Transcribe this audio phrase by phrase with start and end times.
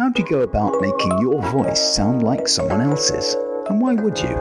[0.00, 3.36] How do you go about making your voice sound like someone else's?
[3.68, 4.34] And why would you?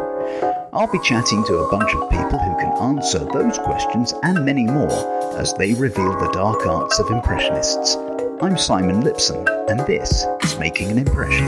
[0.71, 4.63] I'll be chatting to a bunch of people who can answer those questions and many
[4.63, 7.98] more as they reveal the dark arts of impressionists.
[8.41, 11.48] I'm Simon Lipson, and this is Making an Impression.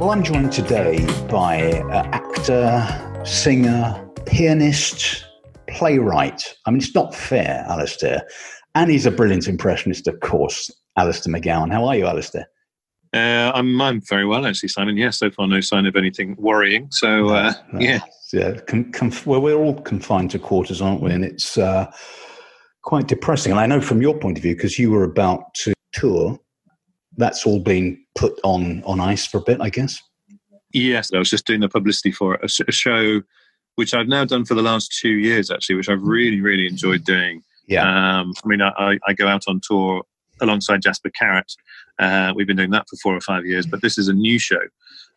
[0.00, 5.24] Well, I'm joined today by an actor, singer, pianist,
[5.68, 6.56] playwright.
[6.66, 8.26] I mean, it's not fair, Alistair.
[8.74, 11.72] And he's a brilliant impressionist, of course, Alistair McGowan.
[11.72, 12.46] How are you, Alistair?
[13.12, 14.96] Uh, I'm, I'm very well, actually, Simon.
[14.96, 16.88] Yes, so far no sign of anything worrying.
[16.90, 18.00] So, uh, yeah.
[18.32, 21.12] Yeah, com- com- well, we're all confined to quarters, aren't we?
[21.12, 21.92] And it's uh,
[22.82, 23.52] quite depressing.
[23.52, 26.38] And I know from your point of view, because you were about to tour,
[27.16, 30.02] that's all been put on, on ice for a bit, I guess.
[30.72, 33.22] Yes, I was just doing the publicity for a, a show
[33.76, 37.04] which I've now done for the last two years, actually, which I've really, really enjoyed
[37.04, 37.42] doing.
[37.66, 37.82] Yeah.
[37.82, 40.02] Um, I mean, I, I, go out on tour
[40.44, 41.56] alongside Jasper Carrott.
[41.98, 44.38] Uh, we've been doing that for four or five years, but this is a new
[44.38, 44.60] show,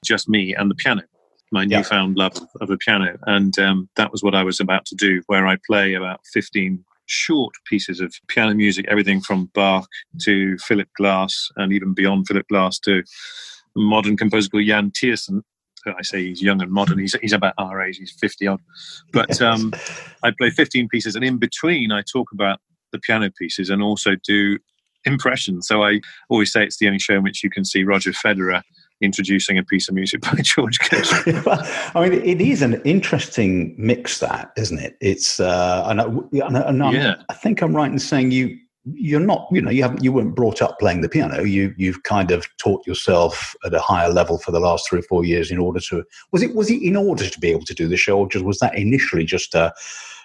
[0.03, 1.03] just me and the piano,
[1.52, 1.78] my yeah.
[1.78, 3.17] newfound love of the piano.
[3.25, 6.83] And um, that was what I was about to do, where I play about 15
[7.05, 9.88] short pieces of piano music, everything from Bach
[10.23, 13.03] to Philip Glass and even beyond Philip Glass to
[13.75, 15.44] modern composer called Yann Tiersen,
[15.86, 17.00] I say he's young and modern.
[17.00, 17.98] He's, he's about our age.
[17.98, 18.61] He's 50 odd.
[19.14, 19.73] But um,
[20.23, 22.59] I play 15 pieces, and in between, I talk about
[22.92, 24.58] the piano pieces and also do
[25.05, 25.67] impressions.
[25.67, 28.61] So I always say it's the only show in which you can see Roger Federer
[29.01, 31.91] introducing a piece of music by George Gershwin.
[31.95, 34.97] I mean, it is an interesting mix, that isn't it?
[35.01, 37.15] It's, uh, and, I, and yeah.
[37.29, 38.57] I think I'm right in saying you
[38.93, 42.03] you're not you know you haven't you weren't brought up playing the piano you you've
[42.03, 45.51] kind of taught yourself at a higher level for the last three or four years
[45.51, 47.97] in order to was it was it in order to be able to do the
[47.97, 49.73] show or just was that initially just a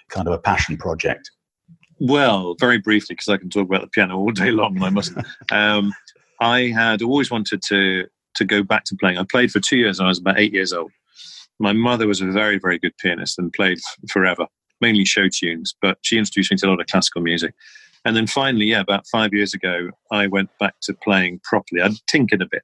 [0.09, 1.31] kind of a passion project
[1.99, 4.89] well very briefly because i can talk about the piano all day long and i
[4.89, 5.13] must.
[5.51, 5.93] Um,
[6.39, 9.19] i had always wanted to to go back to playing.
[9.19, 10.91] I played for two years and i was about eight years old.
[11.59, 13.79] My mother was a very very good pianist and played
[14.09, 14.47] forever
[14.81, 17.53] mainly show tunes but she introduced me to a lot of classical music.
[18.05, 21.81] And then finally, yeah, about five years ago, I went back to playing properly.
[21.81, 22.63] I'd tinkered a bit,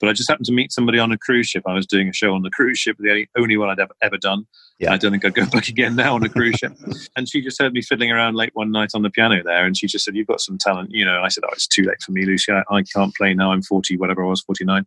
[0.00, 1.64] but I just happened to meet somebody on a cruise ship.
[1.66, 4.16] I was doing a show on the cruise ship, the only one I'd ever, ever
[4.16, 4.46] done.
[4.78, 4.92] Yeah.
[4.92, 6.72] I don't think I'd go back again now on a cruise ship.
[7.16, 9.66] And she just heard me fiddling around late one night on the piano there.
[9.66, 10.90] And she just said, You've got some talent.
[10.92, 12.52] You know, and I said, Oh, it's too late for me, Lucy.
[12.52, 13.52] I, I can't play now.
[13.52, 14.86] I'm 40, whatever I was, 49.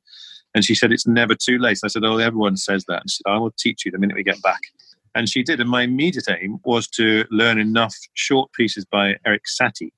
[0.53, 1.79] And she said, It's never too late.
[1.83, 3.01] I said, Oh, everyone says that.
[3.01, 4.61] And she said, I will teach you the minute we get back.
[5.13, 5.59] And she did.
[5.59, 9.91] And my immediate aim was to learn enough short pieces by Eric Satie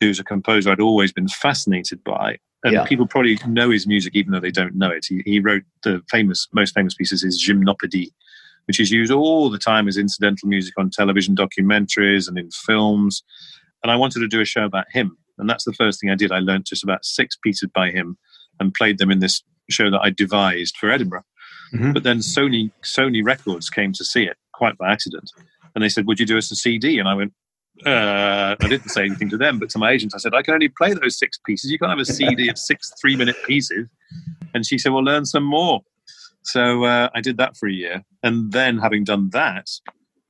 [0.00, 2.38] who's a composer I'd always been fascinated by.
[2.66, 2.84] And yeah.
[2.84, 5.06] people probably know his music even though they don't know it.
[5.08, 8.10] He, he wrote the famous, most famous pieces is Gymnopédie,
[8.64, 13.22] which is used all the time as incidental music on television documentaries and in films.
[13.84, 15.16] And I wanted to do a show about him.
[15.38, 16.32] And that's the first thing I did.
[16.32, 18.18] I learned just about six pieces by him
[18.58, 21.22] and played them in this show that I devised for Edinburgh.
[21.72, 21.92] Mm-hmm.
[21.92, 25.30] But then Sony Sony Records came to see it quite by accident.
[25.76, 26.98] And they said, Would you do us a CD?
[26.98, 27.32] And I went,
[27.84, 30.54] uh, I didn't say anything to them, but to my agent, I said, I can
[30.54, 31.70] only play those six pieces.
[31.70, 33.88] You can't have a CD of six three minute pieces.
[34.54, 35.82] And she said, Well, learn some more.
[36.42, 38.04] So uh, I did that for a year.
[38.22, 39.68] And then, having done that,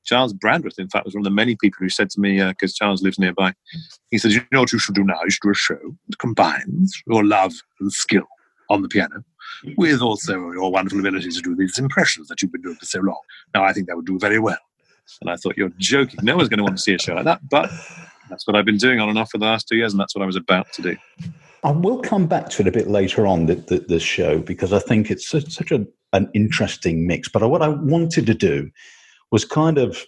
[0.05, 2.73] Gyles Brandreth, in fact, was one of the many people who said to me, because
[2.73, 3.53] uh, Gyles lives nearby,
[4.11, 5.19] he said, You know what you should do now?
[5.23, 5.79] You should do a show
[6.09, 8.25] that combines your love and skill
[8.69, 9.23] on the piano
[9.77, 12.99] with also your wonderful ability to do these impressions that you've been doing for so
[12.99, 13.21] long.
[13.53, 14.57] Now, I think that would do very well.
[15.21, 16.19] And I thought, you're joking.
[16.23, 17.47] No one's going to want to see a show like that.
[17.49, 17.71] But
[18.29, 20.15] that's what I've been doing on and off for the last two years, and that's
[20.15, 20.97] what I was about to do.
[21.63, 24.73] I will come back to it a bit later on, the, the, this show, because
[24.73, 27.29] I think it's such, such a, an interesting mix.
[27.29, 28.69] But what I wanted to do
[29.31, 30.05] was kind of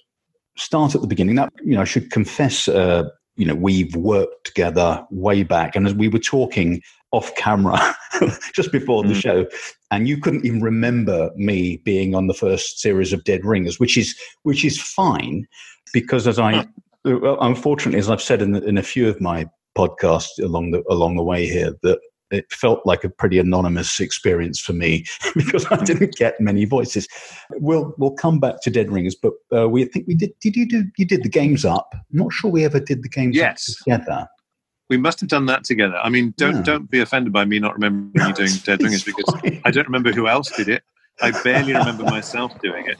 [0.57, 1.35] start at the beginning.
[1.35, 3.05] Now, you know, I should confess, uh,
[3.39, 5.73] you know, we've worked together way back.
[5.73, 7.79] And as we were talking off camera
[8.53, 9.21] just before the mm.
[9.21, 9.47] show,
[9.91, 13.97] and you couldn't even remember me being on the first series of Dead Ringers, which
[13.97, 14.13] is
[14.43, 15.47] which is fine
[15.93, 16.67] because as I
[17.05, 19.47] unfortunately, as I've said in, in a few of my
[19.77, 21.99] podcasts along the along the way here, that
[22.31, 25.05] it felt like a pretty anonymous experience for me
[25.35, 27.07] because I didn't get many voices.
[27.55, 30.31] We'll we'll come back to Dead Ringers, but uh, we think we did.
[30.39, 30.85] Did you do?
[30.97, 31.89] You did the games up?
[31.93, 33.69] I'm not sure we ever did the games yes.
[33.69, 34.27] up together.
[34.89, 35.97] We must have done that together.
[35.97, 36.61] I mean, don't yeah.
[36.63, 39.61] don't be offended by me not remembering you doing Dead Ringers because fine.
[39.65, 40.83] I don't remember who else did it.
[41.21, 42.97] I barely remember myself doing it.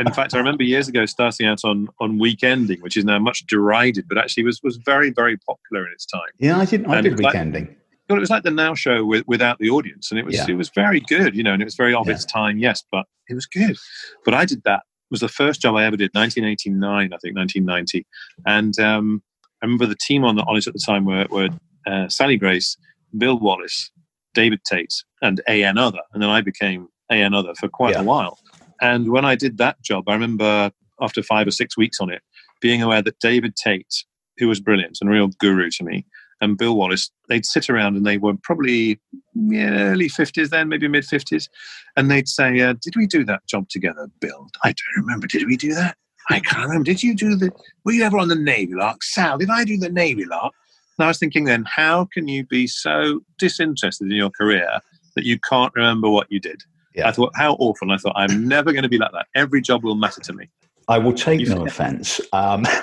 [0.00, 3.46] In fact, I remember years ago starting out on on weekending, which is now much
[3.46, 6.20] derided, but actually was was very very popular in its time.
[6.38, 6.86] Yeah, I did.
[6.86, 7.68] I and did weekending.
[7.68, 7.77] Like,
[8.08, 10.46] well, it was like the Now Show with, without the audience, and it was yeah.
[10.48, 12.14] it was very good, you know, and it was very of yeah.
[12.14, 13.76] its time, yes, but it was good.
[14.24, 14.80] But I did that.
[14.80, 18.06] It was the first job I ever did, 1989, I think, 1990,
[18.46, 19.22] and um,
[19.62, 21.48] I remember the team on, the, on it at the time were, were
[21.86, 22.76] uh, Sally Grace,
[23.16, 23.90] Bill Wallace,
[24.34, 26.00] David Tate, and AN Other.
[26.12, 28.00] And then I became AN Other for quite yeah.
[28.00, 28.38] a while.
[28.80, 30.70] And when I did that job, I remember
[31.00, 32.22] after five or six weeks on it,
[32.60, 34.04] being aware that David Tate,
[34.38, 36.06] who was brilliant and a real guru to me,
[36.40, 39.00] and Bill Wallace, they'd sit around and they were probably
[39.34, 41.48] yeah, early 50s then, maybe mid 50s.
[41.96, 44.48] And they'd say, uh, Did we do that job together, Bill?
[44.64, 45.26] I don't remember.
[45.26, 45.96] Did we do that?
[46.30, 46.84] I can't remember.
[46.84, 47.50] Did you do the,
[47.84, 49.02] were you ever on the Navy Lark?
[49.02, 50.52] Sal, did I do the Navy Lark?
[50.98, 54.80] And I was thinking then, how can you be so disinterested in your career
[55.14, 56.62] that you can't remember what you did?
[56.94, 57.08] Yeah.
[57.08, 57.90] I thought, how awful.
[57.90, 59.26] And I thought, I'm never going to be like that.
[59.34, 60.50] Every job will matter to me.
[60.88, 62.20] I will take no offence.
[62.32, 62.62] Um,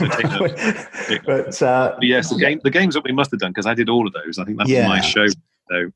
[1.26, 3.90] but, uh, yes, the, game, the games that we must have done because I did
[3.90, 4.38] all of those.
[4.38, 4.88] I think that's yeah.
[4.88, 5.26] my show.
[5.28, 5.92] So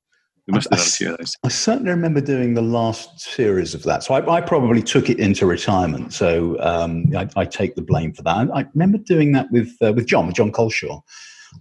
[0.47, 1.37] we must have done a few of those.
[1.43, 4.03] I certainly remember doing the last series of that.
[4.03, 6.13] So I, I probably took it into retirement.
[6.13, 8.35] So um, I, I, take the blame for that.
[8.35, 11.01] I, I remember doing that with uh, with John, with Jon Culshaw.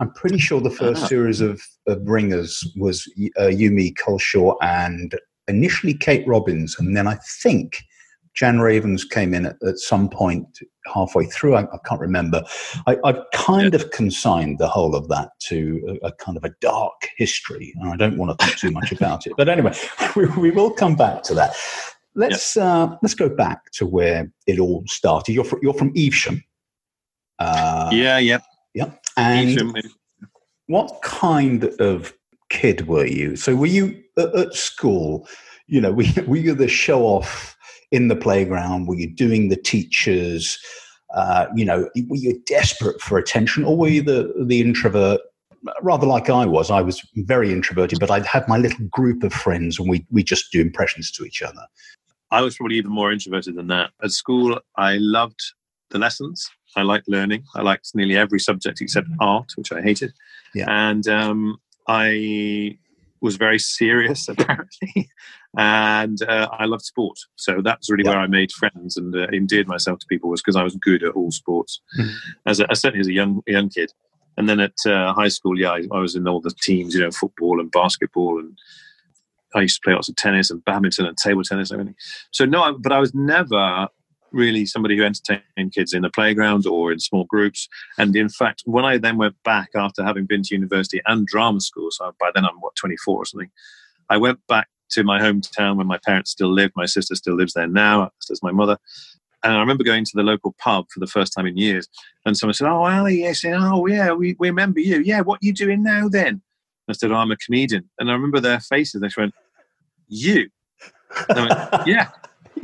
[0.01, 1.09] I'm pretty sure the first uh-huh.
[1.09, 5.19] series of, of Ringers was uh, Yumi Culshaw and
[5.49, 7.83] initially Kate Robbins, and then I think
[8.35, 10.61] Jan Ravens came in at, at some point
[10.93, 11.55] halfway through.
[11.55, 12.43] I, I can't remember.
[12.87, 13.81] I, have kind yeah.
[13.81, 17.91] of consigned the whole of that to a, a, kind of a dark history, and
[17.91, 19.35] I don't want to think too much about it.
[19.37, 19.75] But anyway,
[20.17, 21.55] we, we will come back to that.
[22.15, 22.83] Let's yeah.
[22.83, 25.33] uh, let's go back to where it all started.
[25.33, 26.43] You're from, you're from Evesham.
[27.39, 28.39] Uh, yeah, yeah,
[28.75, 28.91] yeah.
[29.17, 29.75] And Evesham.
[30.67, 32.13] what kind of
[32.51, 33.37] kid were you?
[33.37, 35.29] So were you at, at school?
[35.67, 37.57] You know, were, were you the show off?
[37.91, 38.87] In the playground?
[38.87, 40.59] Were you doing the teachers?
[41.15, 45.21] Uh, you know, were you desperate for attention, or were you the the introvert?
[45.83, 49.33] Rather like I was, I was very introverted, but I'd have my little group of
[49.33, 51.67] friends, and we we just do impressions to each other.
[52.31, 53.91] I was probably even more introverted than that.
[54.03, 55.41] At school, I loved
[55.91, 56.49] the lessons.
[56.77, 57.45] I liked learning.
[57.55, 60.13] I liked nearly every subject except art, which I hated.
[60.55, 60.67] Yeah.
[60.69, 61.57] And um,
[61.89, 62.77] I
[63.21, 65.11] was very serious, apparently
[65.57, 67.19] and uh, I loved sport.
[67.37, 68.11] So that's really yeah.
[68.11, 71.03] where I made friends and uh, endeared myself to people was because I was good
[71.03, 72.15] at all sports, mm-hmm.
[72.47, 73.93] as, a, certainly as a young young kid.
[74.37, 77.01] And then at uh, high school, yeah, I, I, was in all the teams, you
[77.01, 78.57] know, football and basketball, and
[79.53, 81.97] I used to play lots of tennis and badminton and table tennis and everything.
[82.31, 83.89] So no, I, but I was never
[84.33, 87.69] really somebody who entertained kids in the playground or in small groups.
[87.99, 91.61] And in fact, when I then went back after having been to university and drama
[91.61, 93.51] school, so by then I'm what 24 or something,
[94.11, 96.73] I went back to my hometown where my parents still lived.
[96.77, 98.79] My sister still lives there now, as does my mother.
[99.45, 101.87] And I remember going to the local pub for the first time in years,
[102.27, 105.01] and someone said, "Oh, Ali," I said, "Oh, yeah, we, we remember you.
[105.01, 106.43] Yeah, what are you doing now then?"
[106.89, 109.01] I said, oh, "I'm a comedian," and I remember their faces.
[109.01, 109.35] They went,
[110.09, 110.49] "You?"
[111.29, 112.09] I went, "Yeah,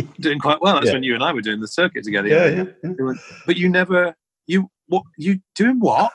[0.20, 0.92] doing quite well." That's yeah.
[0.94, 2.28] when you and I were doing the circuit together.
[2.28, 2.64] Yeah, yeah.
[2.82, 2.90] yeah.
[2.98, 4.14] Went, but you never,
[4.46, 5.04] you what?
[5.16, 6.12] You doing what?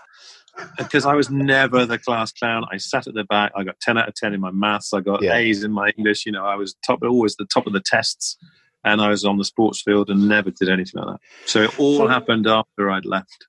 [0.77, 2.65] because I was never the class clown.
[2.71, 3.51] I sat at the back.
[3.55, 4.93] I got 10 out of 10 in my maths.
[4.93, 5.35] I got yeah.
[5.35, 6.25] A's in my English.
[6.25, 8.37] You know, I was top, always the top of the tests.
[8.85, 11.19] And I was on the sports field and never did anything like that.
[11.45, 13.47] So it all so, happened after I'd left.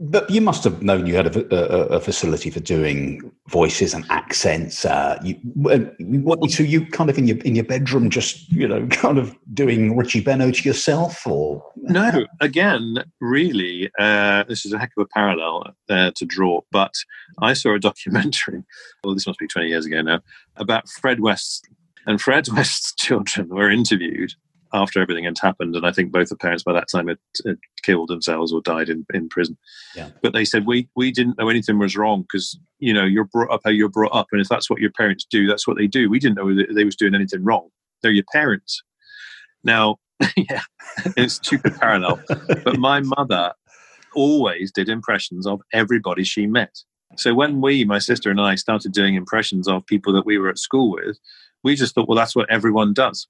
[0.00, 4.04] But you must have known you had a, a, a facility for doing voices and
[4.10, 4.84] accents.
[4.84, 5.38] Uh, you,
[6.48, 9.96] so you kind of in your in your bedroom, just you know, kind of doing
[9.96, 12.26] Richie Benaud yourself, or no?
[12.40, 16.60] Again, really, uh, this is a heck of a parallel there to draw.
[16.70, 16.94] But
[17.40, 18.64] I saw a documentary.
[19.04, 20.20] Well, this must be twenty years ago now
[20.56, 21.68] about Fred West,
[22.06, 24.34] and Fred West's children were interviewed
[24.72, 27.58] after everything had happened, and I think both the parents by that time had, had
[27.82, 29.56] killed themselves or died in, in prison.
[29.94, 30.10] Yeah.
[30.22, 33.52] But they said we we didn't know anything was wrong because you know you're brought
[33.52, 35.86] up how you're brought up, and if that's what your parents do, that's what they
[35.86, 36.10] do.
[36.10, 37.68] We didn't know that they was doing anything wrong.
[38.02, 38.82] They're your parents.
[39.64, 39.96] Now,
[40.36, 40.62] yeah,
[41.16, 42.20] it's stupid parallel.
[42.28, 43.52] But my mother
[44.14, 46.78] always did impressions of everybody she met.
[47.16, 50.48] So when we, my sister and I, started doing impressions of people that we were
[50.48, 51.18] at school with,
[51.62, 53.26] we just thought, well, that's what everyone does.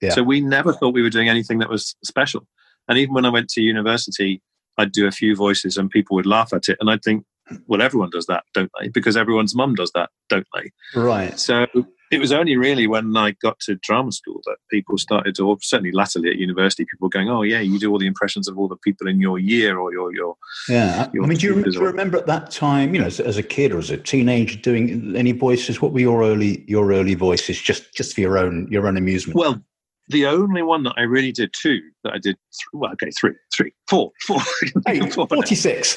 [0.00, 0.10] Yeah.
[0.10, 2.46] So we never thought we were doing anything that was special.
[2.88, 4.42] And even when I went to university,
[4.76, 6.76] I'd do a few voices and people would laugh at it.
[6.80, 7.24] And I'd think,
[7.66, 8.88] well, everyone does that, don't they?
[8.88, 10.70] Because everyone's mum does that, don't they?
[10.98, 11.38] Right.
[11.38, 11.66] So
[12.10, 15.56] it was only really when I got to drama school that people started to, or
[15.60, 18.58] certainly latterly at university, people were going, "Oh yeah, you do all the impressions of
[18.58, 20.36] all the people in your year or your your."
[20.68, 23.20] Yeah, your I mean, do you, do you remember at that time, you know, as,
[23.20, 25.82] as, a kid or as a teenager, doing any voices?
[25.82, 29.36] What were your early your early voices, just just for your own your own amusement?
[29.36, 29.62] Well,
[30.08, 33.32] the only one that I really did two that I did, th- well, okay, three,
[33.54, 34.40] three, four, four.
[34.86, 35.96] Hey, 46.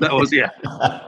[0.00, 0.50] That was, yeah.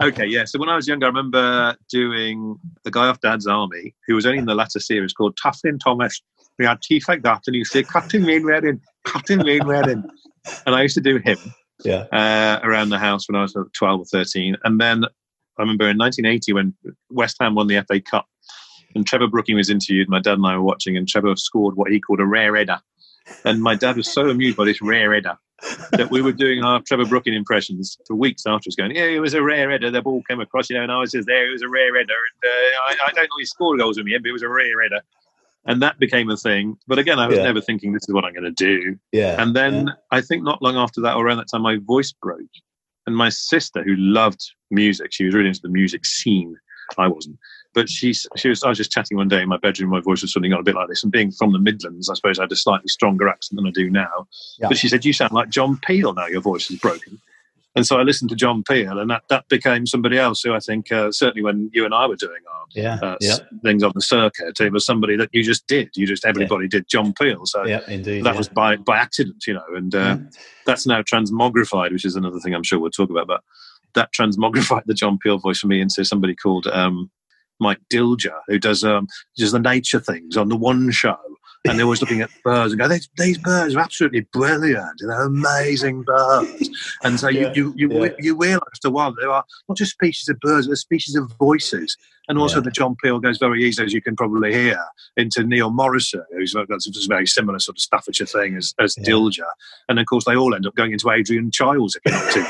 [0.01, 0.45] okay, yeah.
[0.45, 4.27] So when I was younger, I remember doing the guy off Dad's Army, who was
[4.27, 6.21] only in the latter series called Talfryn Thomas.
[6.59, 10.05] we had teeth like that, and he used to say, Captain Mainwaring, Captain Mainwaring.
[10.67, 11.39] and I used to do him
[11.85, 12.07] yeah.
[12.13, 14.57] Uh, around the house when I was 12 or 13.
[14.65, 16.75] And then I remember in 1980 when
[17.11, 18.27] West Ham won the FA Cup,
[18.95, 20.09] and Trevor Brooking was interviewed.
[20.09, 22.81] My dad and I were watching, and Trevor scored what he called a rare header.
[23.45, 25.37] And my dad was so amused by this rare header
[25.93, 29.35] that we were doing our Trevor Brooking impressions for weeks afterwards, going, "Yeah, it was
[29.35, 29.91] a rare header.
[29.91, 31.49] The ball came across, you know, and I was just there.
[31.49, 32.15] It was a rare header.
[32.15, 34.49] And uh, I, I, don't know he scored goals with me, but it was a
[34.49, 35.01] rare header."
[35.67, 36.79] And that became a thing.
[36.89, 37.45] But again, I was yeah.
[37.45, 38.99] never thinking this is what I'm going to do.
[39.13, 39.41] Yeah.
[39.41, 39.93] And then yeah.
[40.11, 42.41] I think not long after that, or around that time, my voice broke.
[43.07, 46.57] And my sister, who loved music, she was really into the music scene.
[46.97, 47.39] I wasn't.
[47.73, 49.91] But she, she was, I was just chatting one day in my bedroom.
[49.91, 51.05] My voice was suddenly got a bit like this.
[51.05, 53.71] And being from the Midlands, I suppose I had a slightly stronger accent than I
[53.71, 54.27] do now.
[54.59, 54.69] Yeah.
[54.69, 56.27] But she said, You sound like John Peel now.
[56.27, 57.21] Your voice is broken.
[57.77, 60.59] And so I listened to John Peel, and that, that became somebody else who I
[60.59, 63.37] think, uh, certainly when you and I were doing our yeah, uh, yeah.
[63.63, 65.91] things on the circuit, it was somebody that you just did.
[65.95, 66.79] You just, everybody yeah.
[66.79, 67.47] did John Peel.
[67.47, 70.19] So yeah, indeed, that was by, by accident, you know, and uh,
[70.67, 73.29] that's now transmogrified, which is another thing I'm sure we'll talk about.
[73.29, 73.43] But
[73.95, 77.09] that transmogrified the John Peel voice for me into somebody called um,
[77.61, 81.19] Mike Dilger, who does um, does the nature things on the One Show,
[81.67, 85.27] and they're always looking at birds and go, these, these birds are absolutely brilliant, they're
[85.27, 86.71] amazing birds.
[87.03, 88.11] And so yeah, you you you, yeah.
[88.19, 91.31] you realise after a while there are not just species of birds, they're species of
[91.39, 91.97] voices.
[92.29, 92.65] And also yeah.
[92.65, 94.81] the John Peel goes very easy, as you can probably hear,
[95.17, 99.43] into Neil Morrissey, who's got a very similar sort of Staffordshire thing as, as Dilger.
[99.89, 102.47] And of course they all end up going into Adrian Chiles if you're not too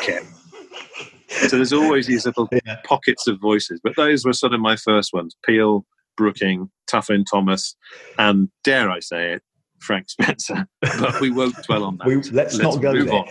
[1.30, 2.76] so there's always these little yeah.
[2.84, 3.80] pockets of voices.
[3.82, 7.76] But those were sort of my first ones: Peel, Brooking, Talfryn Thomas,
[8.18, 9.42] and dare I say it,
[9.80, 10.66] Frank Spencer.
[10.80, 12.06] But we won't dwell on that.
[12.06, 13.24] We, let's, let's, not go there.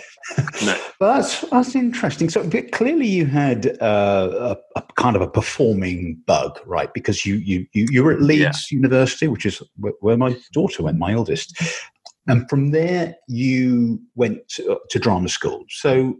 [0.65, 0.81] no.
[0.99, 2.29] that's that's interesting.
[2.29, 6.91] So clearly, you had uh, a, a, kind of a performing bug, right?
[6.93, 8.75] Because you you you, you were at Leeds yeah.
[8.75, 11.61] University, which is where my daughter went, my eldest.
[12.27, 15.65] And from there, you went to, to drama school.
[15.69, 16.15] So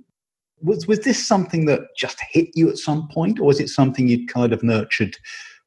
[0.62, 4.08] was was this something that just hit you at some point, or was it something
[4.08, 5.16] you'd kind of nurtured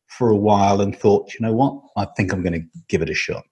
[0.06, 3.11] for a while and thought, you know what, I think I'm going to give it
[3.11, 3.44] a shot?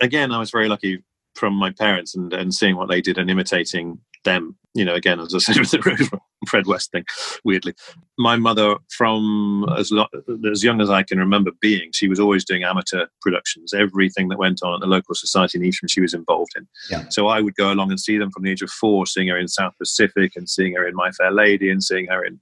[0.00, 1.02] Again, I was very lucky
[1.34, 4.56] from my parents and, and seeing what they did and imitating them.
[4.74, 7.04] You know, again, as I said with the Fred West thing,
[7.44, 7.74] weirdly.
[8.16, 10.06] My mother, from as, lo-
[10.50, 13.74] as young as I can remember being, she was always doing amateur productions.
[13.74, 16.66] Everything that went on at the local society in Evesham, she was involved in.
[16.90, 17.04] Yeah.
[17.10, 19.38] So I would go along and see them from the age of four, seeing her
[19.38, 22.40] in South Pacific and seeing her in My Fair Lady and seeing her in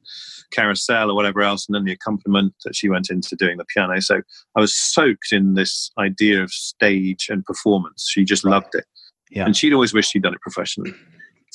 [0.53, 4.01] Carousel or whatever else, and then the accompaniment that she went into doing the piano.
[4.01, 4.21] So
[4.57, 8.09] I was soaked in this idea of stage and performance.
[8.11, 8.53] She just right.
[8.53, 8.85] loved it.
[9.31, 9.45] Yeah.
[9.45, 10.95] And she'd always wished she'd done it professionally.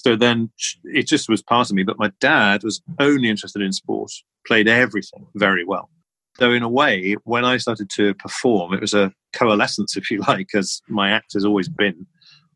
[0.03, 0.51] So then
[0.83, 1.83] it just was part of me.
[1.83, 4.11] But my dad was only interested in sport,
[4.47, 5.89] played everything very well.
[6.37, 10.19] So in a way, when I started to perform, it was a coalescence, if you
[10.27, 12.07] like, as my act has always been,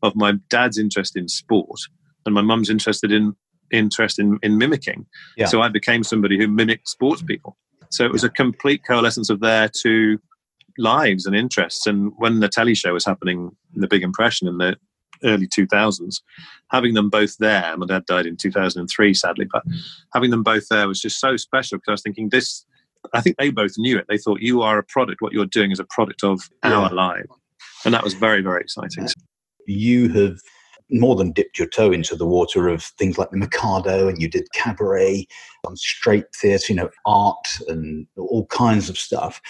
[0.02, 1.80] of my dad's interest in sport
[2.26, 3.34] and my mum's interested in
[3.72, 5.06] interest in, in mimicking.
[5.36, 5.46] Yeah.
[5.46, 7.56] So I became somebody who mimicked sports people.
[7.90, 10.18] So it was a complete coalescence of their two
[10.78, 11.86] lives and interests.
[11.86, 14.76] And when the telly show was happening, the big impression in the
[15.24, 16.20] early 2000s,
[16.70, 19.78] having them both there, my dad died in 2003, sadly, but mm.
[20.14, 22.64] having them both there was just so special because I was thinking this,
[23.12, 24.06] I think they both knew it.
[24.08, 26.74] They thought you are a product, what you're doing is a product of yeah.
[26.74, 27.26] our life.
[27.84, 29.08] And that was very, very exciting.
[29.66, 30.38] You have
[30.90, 34.28] more than dipped your toe into the water of things like the Mikado and you
[34.28, 35.26] did cabaret,
[35.66, 39.40] on straight theatre, you know, art and all kinds of stuff.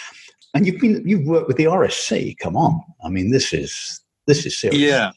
[0.54, 2.38] And you've been you've worked with the RSC.
[2.38, 4.80] Come on, I mean, this is this is serious.
[4.80, 5.10] Yeah,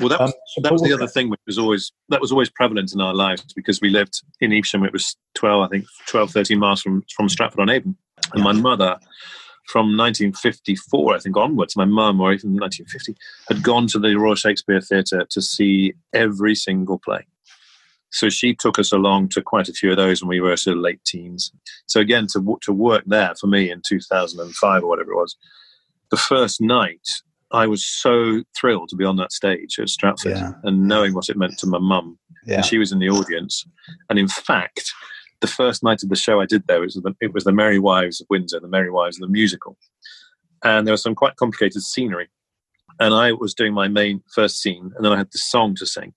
[0.00, 2.50] well, that was, um, that was the other thing which was always that was always
[2.50, 4.84] prevalent in our lives because we lived in Evesham.
[4.84, 7.96] It was twelve, I think, 12, 13 miles from from Stratford on Avon,
[8.34, 8.98] and my mother.
[9.68, 13.14] From 1954, I think onwards, my mum, or even 1950,
[13.48, 17.24] had gone to the Royal Shakespeare Theatre to see every single play.
[18.10, 20.76] So she took us along to quite a few of those when we were sort
[20.76, 21.52] of late teens.
[21.86, 25.36] So again, to to work there for me in 2005 or whatever it was,
[26.10, 27.06] the first night
[27.52, 30.52] I was so thrilled to be on that stage at Stratford yeah.
[30.62, 32.18] and knowing what it meant to my mum.
[32.46, 32.56] Yeah.
[32.56, 33.64] And she was in the audience.
[34.08, 34.92] And in fact,
[35.40, 37.78] the first night of the show I did there was the, it was the Merry
[37.78, 39.76] Wives of Windsor, the Merry Wives of the musical,
[40.62, 42.28] and there was some quite complicated scenery.
[42.98, 45.86] And I was doing my main first scene, and then I had this song to
[45.86, 46.12] sing,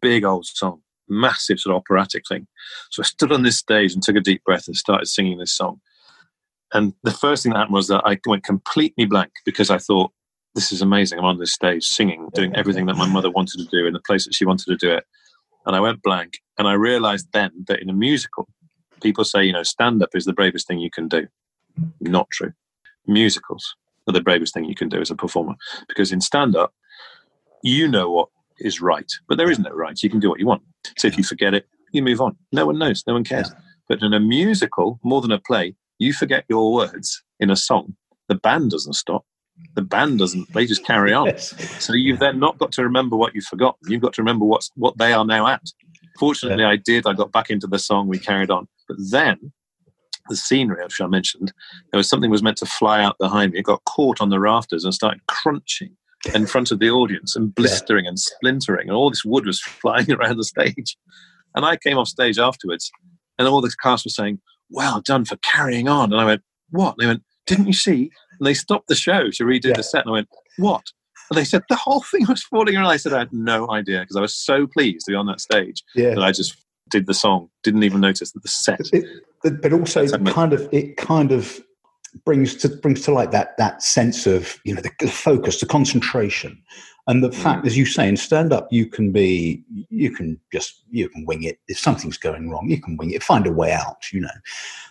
[0.00, 2.48] big old song, massive sort of operatic thing.
[2.90, 5.52] So I stood on this stage and took a deep breath and started singing this
[5.52, 5.80] song.
[6.72, 10.10] And the first thing that happened was that I went completely blank because I thought,
[10.56, 11.18] this is amazing.
[11.18, 14.00] I'm on this stage singing, doing everything that my mother wanted to do in the
[14.00, 15.04] place that she wanted to do it.
[15.66, 16.38] And I went blank.
[16.56, 18.48] And I realized then that in a musical,
[19.02, 21.28] people say, you know, stand up is the bravest thing you can do.
[22.00, 22.52] Not true.
[23.06, 23.76] Musicals
[24.08, 25.56] are the bravest thing you can do as a performer.
[25.88, 26.72] Because in stand up,
[27.62, 30.02] you know what is right, but there is no right.
[30.02, 30.62] You can do what you want.
[30.96, 32.34] So if you forget it, you move on.
[32.50, 33.04] No one knows.
[33.06, 33.52] No one cares.
[33.90, 37.96] But in a musical, more than a play, you forget your words in a song.
[38.28, 39.26] The band doesn't stop.
[39.74, 40.52] The band doesn't.
[40.52, 41.26] They just carry on.
[41.26, 41.54] yes.
[41.84, 43.90] So you've then not got to remember what you've forgotten.
[43.90, 45.62] You've got to remember what's what they are now at.
[46.18, 46.70] Fortunately, yeah.
[46.70, 47.06] I did.
[47.06, 48.08] I got back into the song.
[48.08, 48.68] We carried on.
[48.88, 49.52] But then
[50.28, 51.52] the scenery, which I mentioned,
[51.90, 53.58] there was something was meant to fly out behind me.
[53.58, 55.96] It got caught on the rafters and started crunching
[56.34, 58.10] in front of the audience and blistering yeah.
[58.10, 60.96] and splintering, and all this wood was flying around the stage.
[61.54, 62.90] And I came off stage afterwards,
[63.38, 66.96] and all the cast was saying, "Well done for carrying on." And I went, "What?"
[66.98, 69.76] And they went, "Didn't you see?" And they stopped the show to redo yeah.
[69.76, 70.02] the set.
[70.02, 70.28] And I went,
[70.58, 70.84] "What?"
[71.30, 72.86] And they said the whole thing was falling around.
[72.86, 75.40] I said I had no idea because I was so pleased to be on that
[75.40, 76.14] stage yeah.
[76.14, 76.56] that I just
[76.88, 77.48] did the song.
[77.62, 78.80] Didn't even notice that the set.
[78.92, 79.04] It,
[79.42, 81.60] but also, it kind of it kind of
[82.24, 85.66] brings to brings to light that that sense of you know the, the focus, the
[85.66, 86.62] concentration,
[87.06, 87.66] and the fact, mm.
[87.66, 91.42] as you say, in stand up, you can be you can just you can wing
[91.42, 91.58] it.
[91.68, 93.22] If something's going wrong, you can wing it.
[93.22, 94.12] Find a way out.
[94.12, 94.28] You know,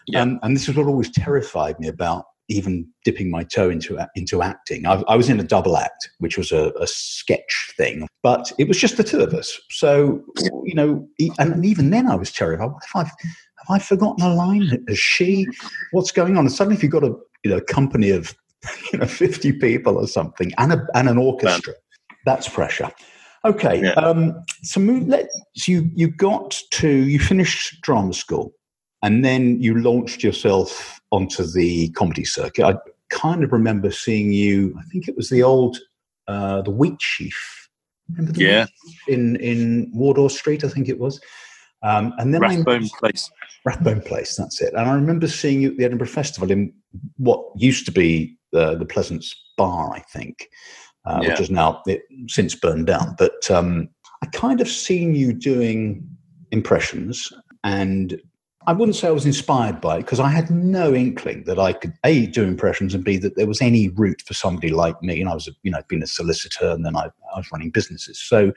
[0.08, 0.22] yeah.
[0.22, 4.42] um, and this is what always terrified me about even dipping my toe into into
[4.42, 4.86] acting.
[4.86, 8.68] I, I was in a double act, which was a, a, sketch thing, but it
[8.68, 9.60] was just the two of us.
[9.70, 10.24] So
[10.64, 11.08] you know,
[11.40, 12.68] and even then, I was terrified.
[12.68, 14.84] What if I've have I forgotten a line?
[14.88, 15.48] Is she?
[15.92, 16.46] What's going on?
[16.46, 18.36] And suddenly, if you've got a you know company of
[18.94, 21.74] you know fifty people or something, and a, and an orchestra,
[22.25, 22.92] that's pressure.
[23.44, 23.92] Okay, yeah.
[23.92, 28.54] um, so let so you you got to you finished drama school,
[29.06, 32.66] and then you launched yourself onto the comedy circuit.
[32.66, 32.76] I
[33.12, 34.76] kind of remember seeing you.
[34.80, 35.78] I think it was the old
[36.28, 37.36] uh, the Wheatsheaf.
[38.10, 38.66] Remember the yeah.
[39.08, 41.22] in in Wardour Street, I think it was.
[41.84, 43.30] Um, and then Rathbone I, Place.
[43.64, 44.74] Rathbone Place, that's it.
[44.74, 46.74] And I remember seeing you at the Edinburgh Festival in
[47.18, 50.50] what used to be the, the Pleasance Bar, I think,
[51.06, 51.30] uh, yeah.
[51.30, 53.16] which is now it, since burned down.
[53.20, 53.90] But um,
[54.24, 56.10] I kind of seen you doing
[56.50, 57.32] impressions
[57.64, 58.20] and
[58.67, 61.74] I wouldn't say I was inspired by it because I had no inkling that I
[61.74, 65.19] could a do impressions and b that there was any route for somebody like me.
[65.19, 68.19] And I was, you know, been a solicitor and then I, I was running businesses,
[68.19, 68.51] so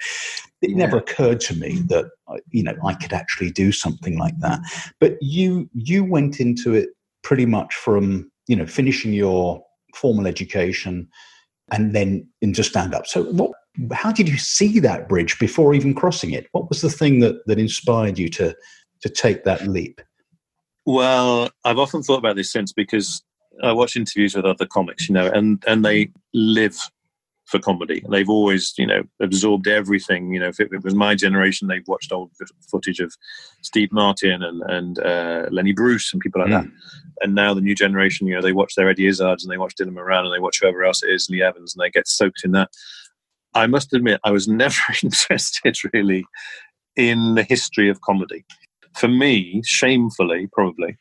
[0.63, 0.77] it yeah.
[0.77, 4.61] never occurred to me that uh, you know I could actually do something like that.
[5.01, 6.91] But you you went into it
[7.23, 9.63] pretty much from you know finishing your
[9.95, 11.09] formal education
[11.71, 13.07] and then into stand up.
[13.07, 13.53] So what?
[13.93, 16.49] How did you see that bridge before even crossing it?
[16.51, 18.55] What was the thing that that inspired you to
[19.03, 20.01] to take that leap?
[20.87, 23.23] Well, I've often thought about this since because
[23.63, 26.79] I watch interviews with other comics, you know, and and they live
[27.49, 28.05] for comedy.
[28.11, 30.33] They've always, you know, absorbed everything.
[30.33, 32.31] You know, if it, it was my generation, they've watched old
[32.71, 33.15] footage of
[33.63, 36.63] Steve Martin and and uh, Lenny Bruce and people like mm.
[36.63, 36.71] that.
[37.23, 39.75] And now the new generation, you know, they watch their Eddie Izzards and they watch
[39.75, 42.45] Dylan Moran and they watch whoever else it is, Lee Evans, and they get soaked
[42.45, 42.71] in that.
[43.55, 46.25] I must admit, I was never interested really
[46.97, 48.45] in the history of comedy
[48.99, 50.97] for me, shamefully, probably,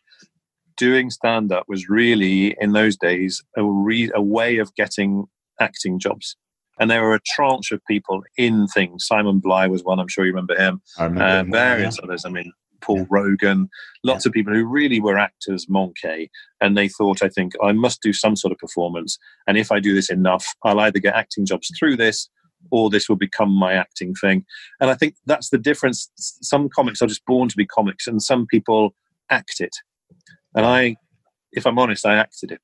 [0.76, 5.26] doing stand up was really, in those days, a, re- a way of getting
[5.60, 6.36] acting jobs.
[6.80, 9.08] And there were a tranche of people in things.
[9.08, 10.82] Simon Bligh was one, I'm sure you remember him.
[11.00, 12.06] I remember uh, him, various yeah.
[12.06, 12.24] others.
[12.24, 13.06] I mean, Paul yeah.
[13.10, 13.70] Rogan,
[14.04, 14.30] lots yeah.
[14.30, 16.30] of people who really were actors, Monkey,
[16.62, 19.18] and they thought, I think, I must do some sort of performance.
[19.48, 22.30] And if I do this enough, I'll either get acting jobs through this
[22.72, 24.46] or this will become my acting thing.
[24.80, 26.10] And I think that's the difference.
[26.16, 28.96] Some comics are just born to be comics, and some people
[29.30, 29.76] act it.
[30.56, 30.96] And I,
[31.52, 32.62] if I'm honest, I acted it.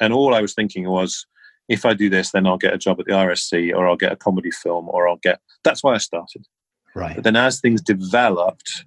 [0.00, 1.26] And all I was thinking was,
[1.68, 4.12] if I do this, then I'll get a job at the RSC, or I'll get
[4.12, 5.40] a comedy film, or I'll get.
[5.62, 6.46] That's why I started.
[6.94, 7.14] Right.
[7.14, 8.84] But then as things developed,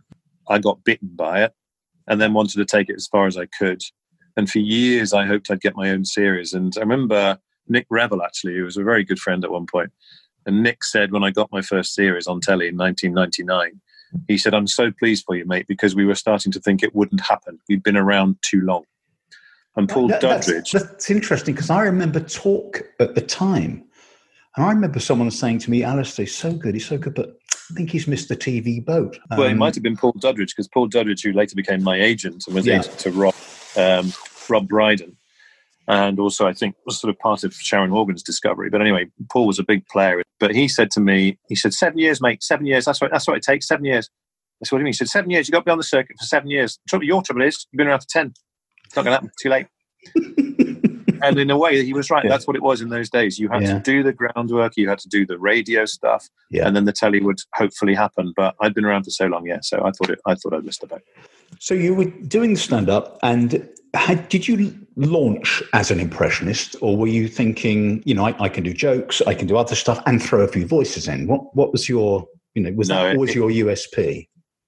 [0.48, 1.54] I got bitten by it,
[2.08, 3.82] and then wanted to take it as far as I could.
[4.36, 6.54] And for years, I hoped I'd get my own series.
[6.54, 9.92] And I remember Nick Revell, actually, who was a very good friend at one point,
[10.48, 13.80] and Nick said when I got my first series on telly in 1999,
[14.28, 16.96] he said, I'm so pleased for you, mate, because we were starting to think it
[16.96, 17.60] wouldn't happen.
[17.68, 18.84] We'd been around too long.
[19.76, 20.22] And Paul that.
[20.22, 23.84] That's, that's interesting because I remember talk at the time.
[24.56, 27.38] And I remember someone saying to me, Alistair's so good, he's so good, but
[27.70, 29.20] I think he's missed the TV boat.
[29.30, 32.00] Um, well, it might have been Paul Duddridge because Paul Duddridge, who later became my
[32.02, 32.80] agent and was yeah.
[32.80, 33.36] agent to Rob,
[33.76, 34.12] um,
[34.50, 35.16] Rob Brydon,
[35.88, 38.70] and also I think was sort of part of Sharon Morgan's discovery.
[38.70, 40.22] But anyway, Paul was a big player.
[40.40, 42.86] But he said to me, he said, seven years, mate, seven years.
[42.86, 43.68] That's what that's what it takes.
[43.68, 44.10] Seven years.
[44.62, 44.94] I said, what do you mean?
[44.94, 45.48] He said, seven years.
[45.48, 46.80] You got to be on the circuit for seven years.
[46.88, 48.34] Trouble, your trouble is you've been around for ten.
[48.86, 49.32] It's not going to happen.
[49.42, 49.68] Too late.
[51.24, 52.24] and in a way, he was right.
[52.24, 52.30] Yeah.
[52.30, 53.40] That's what it was in those days.
[53.40, 53.74] You had yeah.
[53.74, 56.68] to do the groundwork, you had to do the radio stuff, yeah.
[56.68, 58.34] and then the telly would hopefully happen.
[58.36, 59.60] But I'd been around for so long, yeah.
[59.62, 60.20] So I thought it.
[60.26, 61.02] I thought I'd missed the boat.
[61.60, 63.68] So you were doing the stand up, and
[63.98, 68.50] had, did you launch as an impressionist, or were you thinking, you know, I, I,
[68.50, 71.28] can do jokes, I can do other stuff, and throw a few voices in?
[71.28, 74.28] What What was your, you know, was no, that always your USP?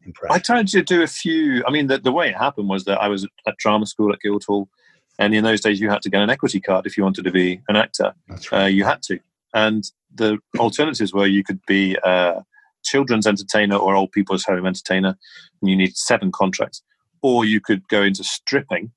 [0.10, 0.36] impression?
[0.36, 1.63] I tried to do a few.
[1.65, 4.20] I mean, the, the way it happened was that I was at drama school at
[4.20, 4.70] Guildhall,
[5.18, 7.32] and in those days you had to get an equity card if you wanted to
[7.32, 8.13] be an actor.
[8.28, 8.63] That's right.
[8.63, 9.20] Uh, you had to,
[9.54, 12.44] and the alternatives were you could be a
[12.84, 15.18] children's entertainer or old people's home entertainer,
[15.62, 16.82] and you need seven contracts,
[17.22, 18.92] or you could go into stripping,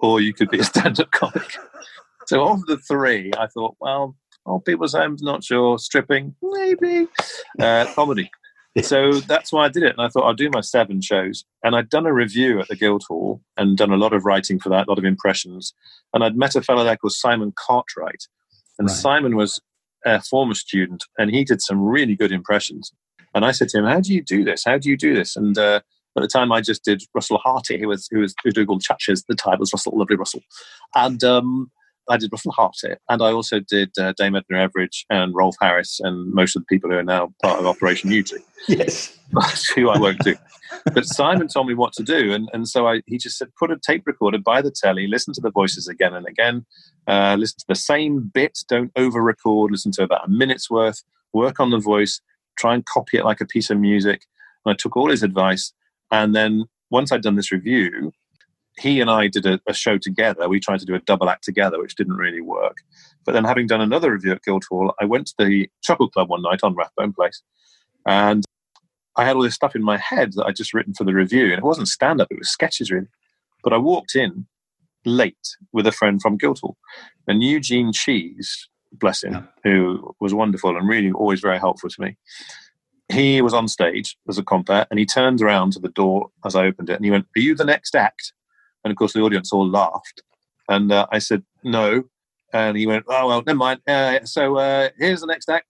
[0.00, 1.56] or you could be a stand-up comic.
[2.26, 5.78] So of the three, I thought, well, old people's homes, not sure.
[5.78, 7.08] Stripping, maybe.
[7.58, 8.30] Uh, comedy.
[8.82, 9.94] So that's why I did it.
[9.96, 11.44] And I thought I'll do my seven shows.
[11.64, 14.68] And I'd done a review at the Guildhall and done a lot of writing for
[14.68, 15.74] that, a lot of impressions.
[16.14, 18.24] And I'd met a fellow there called Simon Cartwright.
[18.78, 18.96] And Right.
[18.96, 19.60] Simon was
[20.06, 22.92] a former student and he did some really good impressions.
[23.34, 24.64] And I said to him, How do you do this?
[24.64, 25.34] How do you do this?
[25.36, 25.80] And uh,
[26.18, 28.68] at the time, I just did Russell Harty, who was who was, who was doing
[28.68, 29.24] all the churches.
[29.28, 30.40] The time was Russell, lovely Russell.
[30.94, 31.70] And um,
[32.08, 32.94] I did Russell Harty.
[33.08, 36.66] And I also did uh, Dame Edna Everage and Rolf Harris and most of the
[36.66, 39.16] people who are now part of Operation Yewtree yes.
[39.74, 40.34] who I won't do.
[40.92, 43.70] But Simon told me what to do, and, and so I, he just said, put
[43.70, 46.66] a tape recorder by the telly, listen to the voices again and again,
[47.06, 51.02] uh, listen to the same bit, don't over record, listen to about a minute's worth,
[51.32, 52.20] work on the voice,
[52.58, 54.26] try and copy it like a piece of music.
[54.64, 55.72] And I took all his advice,
[56.10, 58.12] and then once I'd done this review,
[58.78, 60.48] he and I did a, a show together.
[60.48, 62.76] We tried to do a double act together, which didn't really work.
[63.24, 66.42] But then, having done another review at Guildhall, I went to the Chuckle Club one
[66.42, 67.42] night on Rathbone Place,
[68.06, 68.44] and
[69.16, 71.46] I had all this stuff in my head that I'd just written for the review,
[71.46, 73.08] and it wasn't stand up; it was sketches, really.
[73.64, 74.46] But I walked in
[75.04, 76.76] late with a friend from Guildhall,
[77.26, 79.42] and Eugene Cheese, bless him, Yeah.
[79.64, 82.16] who was wonderful and really always very helpful to me.
[83.10, 86.54] He was on stage as a compere, and he turned around to the door as
[86.54, 88.32] I opened it, and he went, "Are you the next act?"
[88.84, 90.22] And of course, the audience all laughed,
[90.68, 92.04] and uh, I said, "No."
[92.52, 95.66] And he went, "Oh well, never mind." Uh, so uh, here's the next act.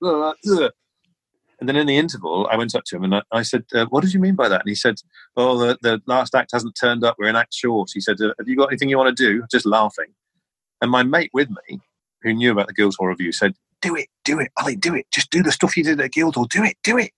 [1.61, 3.87] And then in the interval, I went up to him and I, I said, uh,
[3.87, 4.97] "What did you mean by that?" And he said,
[5.37, 7.17] "Oh, the, the last act hasn't turned up.
[7.19, 9.45] We're in act short." He said, uh, "Have you got anything you want to do?"
[9.51, 10.15] Just laughing.
[10.81, 11.81] And my mate with me,
[12.23, 15.07] who knew about the Guildhall review, said, "Do it, do it, Ali, do it.
[15.13, 16.45] Just do the stuff you did at Guildhall.
[16.45, 17.11] Do it, do it."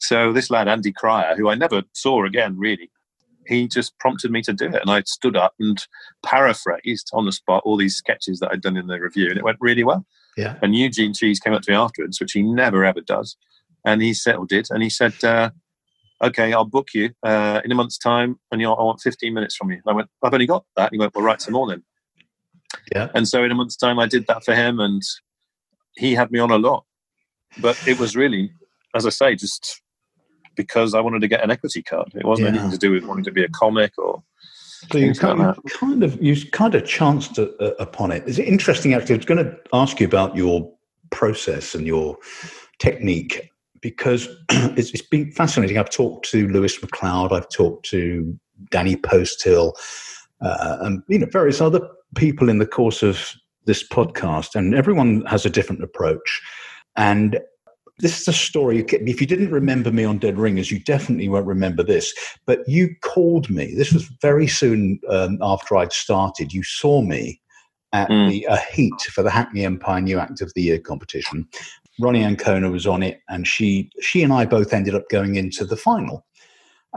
[0.00, 2.90] So this lad Andy Cryer, who I never saw again, really,
[3.46, 5.78] he just prompted me to do it, and I stood up and
[6.24, 9.44] paraphrased on the spot all these sketches that I'd done in the review, and it
[9.44, 10.06] went really well.
[10.36, 10.56] Yeah.
[10.62, 13.36] And Eugene Cheese came up to me afterwards, which he never ever does,
[13.84, 15.50] and he settled it, and he said, uh,
[16.22, 19.70] "Okay, I'll book you uh, in a month's time, and I want 15 minutes from
[19.70, 21.68] you." And I went, "I've only got that." And he went, "Well, write some more
[21.68, 21.82] then."
[22.94, 23.08] Yeah.
[23.14, 25.02] And so in a month's time, I did that for him, and
[25.96, 26.84] he had me on a lot.
[27.60, 28.52] But it was really,
[28.94, 29.82] as I say, just
[30.54, 32.12] because I wanted to get an equity card.
[32.14, 32.54] It wasn't Yeah.
[32.54, 34.22] anything to do with wanting to be a comic or
[34.90, 38.12] So you Things like kind, you kind of you kind of chanced uh, uh, upon
[38.12, 38.22] it.
[38.26, 39.16] It's interesting, actually.
[39.16, 40.72] I was going to ask you about your
[41.10, 42.16] process and your
[42.78, 43.50] technique
[43.82, 45.78] because it's, it's been fascinating.
[45.78, 48.38] I've talked to Lewis MacLeod, I've talked to
[48.70, 49.72] Danny Posthill,
[50.40, 51.80] uh, and you know various other
[52.16, 53.34] people in the course of
[53.66, 56.40] this podcast, and everyone has a different approach.
[56.96, 57.38] And
[58.00, 58.84] this is a story.
[58.88, 62.12] If you didn't remember me on Dead Ringers, you definitely won't remember this.
[62.46, 63.74] But you called me.
[63.74, 66.52] This was very soon um, after I'd started.
[66.52, 67.40] You saw me
[67.92, 68.30] at Mm.
[68.30, 71.46] the a heat for the Hackney Empire New Act of the Year competition.
[72.00, 75.64] Ronni Ancona was on it, and she she and I both ended up going into
[75.64, 76.24] the final.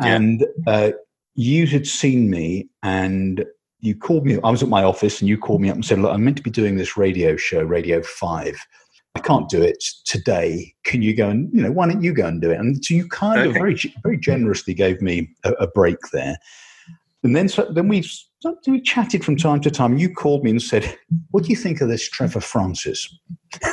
[0.01, 0.15] Yeah.
[0.15, 0.91] And uh,
[1.35, 3.43] you had seen me, and
[3.79, 4.39] you called me.
[4.43, 6.37] I was at my office, and you called me up and said, "Look, I'm meant
[6.37, 8.55] to be doing this radio show, Radio Five.
[9.15, 10.73] I can't do it today.
[10.83, 12.93] Can you go and you know why don't you go and do it?" And so
[12.93, 16.37] you kind of very very generously gave me a, a break there.
[17.23, 18.03] And then so then we
[18.67, 19.97] we chatted from time to time.
[19.97, 20.97] You called me and said,
[21.31, 23.07] "What do you think of this Trevor Francis?"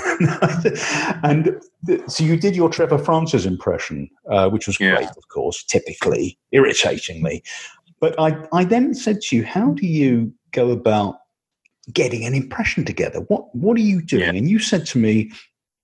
[1.22, 4.96] and th- so you did your Trevor Francis impression, uh, which was Yeah.
[4.96, 7.42] great, of course, typically irritatingly.
[8.00, 11.19] But I, I then said to you, "How do you go about
[11.92, 13.20] getting an impression together?
[13.28, 14.30] What What are you doing?" Yeah.
[14.38, 15.30] And you said to me,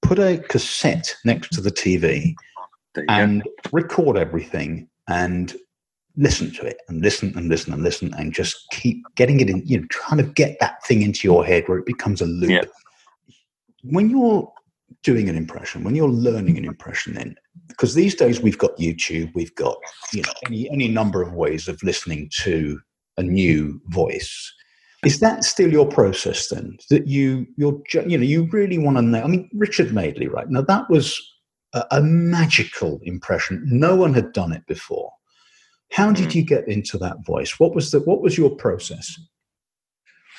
[0.03, 2.35] "Put a cassette next to the TV
[2.97, 3.15] you go.
[3.15, 3.43] and
[3.73, 5.55] record everything and
[6.17, 9.63] listen to it and listen and listen and listen and just keep getting it in
[9.67, 12.51] you know trying to get that thing into your head where it becomes a loop
[12.51, 12.65] Yeah.
[13.83, 14.51] when you're
[15.03, 17.37] doing an impression when you're learning an impression then
[17.69, 19.77] because these days we've got youtube we've got
[20.15, 22.81] you know any any number of ways of listening to
[23.19, 24.53] a new voice
[25.07, 29.03] is that still your process then that you you're you know you really want to
[29.03, 31.07] know i mean richard madeley right now that was
[31.75, 35.11] a, a magical impression no one had done it before
[35.93, 36.35] how did Mm.
[36.37, 39.07] you get into that voice what was the what was your process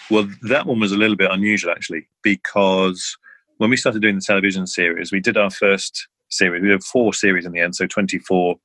[0.10, 3.18] Well, that one was a little bit unusual actually, because
[3.58, 6.62] when we started doing the television series, we did our first series.
[6.62, 8.56] We did four series in the end, so 24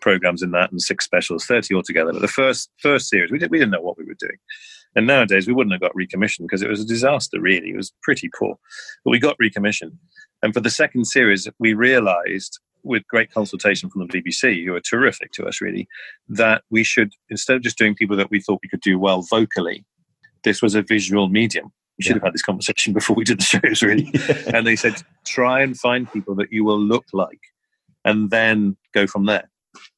[0.00, 2.12] programs in that and six specials, 30 altogether.
[2.12, 4.38] But the first first series, we, did, we didn't know what we were doing.
[4.96, 7.68] And nowadays, we wouldn't have got recommissioned because it was a disaster, really.
[7.68, 8.58] It was pretty poor.
[9.04, 9.98] But we got recommissioned.
[10.42, 14.80] And for the second series, we realized, with great consultation from the BBC, who are
[14.80, 15.86] terrific to us, really,
[16.30, 19.22] that we should, instead of just doing people that we thought we could do well
[19.22, 19.84] vocally,
[20.44, 21.70] this was a visual medium.
[21.98, 22.14] We should yeah.
[22.14, 24.10] have had this conversation before we did the shows, really.
[24.54, 27.40] and they said, try and find people that you will look like
[28.06, 29.50] and then go from there.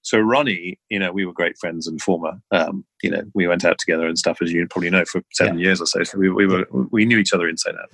[0.03, 3.64] So Ronni, you know, we were great friends and former, um, you know, we went
[3.64, 5.67] out together and stuff, as you probably know, for seven yeah.
[5.67, 6.05] years or so.
[6.05, 7.91] So we, we were, we knew each other inside out.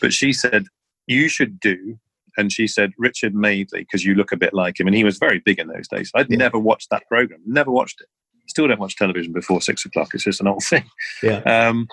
[0.00, 0.66] But she said,
[1.06, 1.98] you should do,
[2.36, 4.86] and she said, Richard Madeley, because you look a bit like him.
[4.86, 6.10] And he was very big in those days.
[6.14, 6.36] I'd yeah.
[6.36, 8.08] never watched that program, never watched it.
[8.48, 10.10] Still don't watch television before six o'clock.
[10.14, 10.84] It's just an old thing.
[11.22, 11.38] Yeah.
[11.40, 11.88] Um,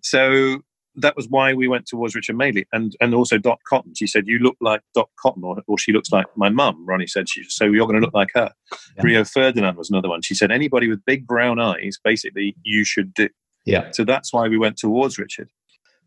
[0.00, 0.62] so
[0.96, 3.94] that was why we went towards Richard Madeley and and also Dot Cotton.
[3.94, 6.86] She said, "You look like Dot Cotton," or, or she looks like my mum.
[6.88, 8.52] Ronni said, "She so you're going to look like her."
[8.96, 9.02] Yeah.
[9.02, 10.22] Rio Ferdinand was another one.
[10.22, 13.28] She said, "Anybody with big brown eyes, basically, you should do."
[13.64, 13.90] Yeah.
[13.92, 15.48] So that's why we went towards Richard.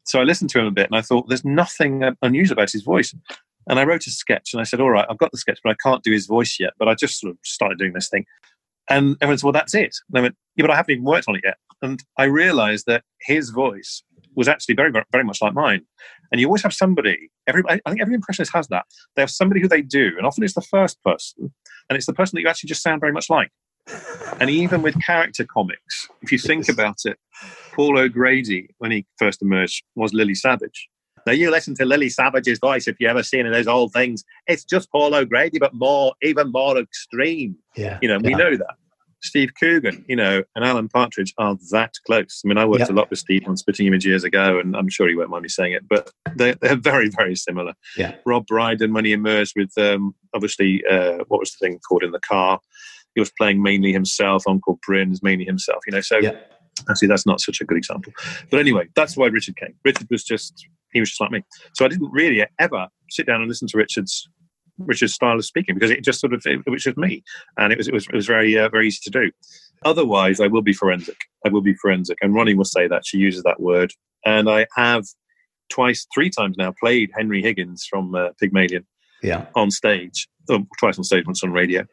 [0.03, 2.83] So I listened to him a bit, and I thought, "There's nothing unusual about his
[2.83, 3.15] voice."
[3.67, 5.71] And I wrote a sketch, and I said, "All right, I've got the sketch, but
[5.71, 8.25] I can't do his voice yet." But I just sort of started doing this thing,
[8.89, 11.27] and everyone said, "Well, that's it." And I went, "Yeah, but I haven't even worked
[11.27, 14.03] on it yet." And I realised that his voice
[14.35, 15.81] was actually very, very much like mine.
[16.31, 18.85] And you always have somebody, every, I think every impressionist has that.
[19.15, 21.53] They have somebody who they do, and often it's the first person,
[21.89, 23.51] and it's the person that you actually just sound very much like.
[24.39, 27.17] And even with character comics, if you think about it,
[27.73, 30.89] Paul O'Grady, when he first emerged, was Lily Savage.
[31.25, 34.23] Now, you listen to Lily Savage's voice if you ever seen those old things.
[34.47, 37.55] It's just Paul O'Grady, but more, even more extreme.
[37.75, 38.27] Yeah, you know, yeah.
[38.27, 38.75] we know that.
[39.25, 42.41] Steve Coogan, you know, and Alan Partridge are that close.
[42.43, 42.89] I mean, I worked yep.
[42.89, 45.43] a lot with Steve on Spitting Image years ago, and I'm sure he won't mind
[45.43, 47.73] me saying it, but they're, they're very, very similar.
[47.97, 48.15] Yeah.
[48.25, 52.11] Rob Brydon, when he emerged with, um, obviously, uh, what was the thing called in
[52.11, 52.59] the car?
[53.15, 54.43] He was playing mainly himself.
[54.47, 56.01] Uncle Bryn's mainly himself, you know.
[56.01, 56.51] So yep.
[56.89, 58.13] actually, that's not such a good example.
[58.51, 59.73] But anyway, that's why Richard came.
[59.83, 61.43] Richard was just, he was just like me.
[61.73, 64.29] So I didn't really ever sit down and listen to Richard's
[64.77, 67.23] Richard's style of speaking because it just sort of it, it was just me,
[67.57, 69.31] and it was it was it was very uh, very easy to do.
[69.83, 71.17] Otherwise, I will be forensic.
[71.45, 73.93] I will be forensic, and Ronni will say that she uses that word,
[74.25, 75.05] and I have
[75.69, 78.85] twice, three times now played Henry Higgins from uh, Pygmalion,
[79.21, 81.85] yeah, on stage, oh, twice on stage, once on radio,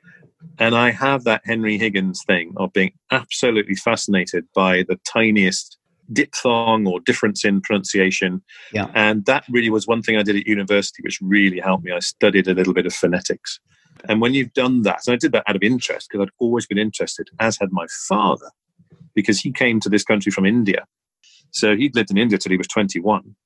[0.58, 5.78] and I have that Henry Higgins thing of being absolutely fascinated by the tiniest
[6.12, 8.42] diphthong or difference in pronunciation.
[8.72, 8.90] Yeah.
[8.94, 11.92] And that really was one thing I did at university, which really helped me.
[11.92, 13.60] I studied a little bit of phonetics.
[14.08, 16.66] And when you've done that, and I did that out of interest because I'd always
[16.66, 18.50] been interested, as had my father,
[19.14, 20.84] because he came to this country from India.
[21.50, 23.36] So he'd lived in India till he was 21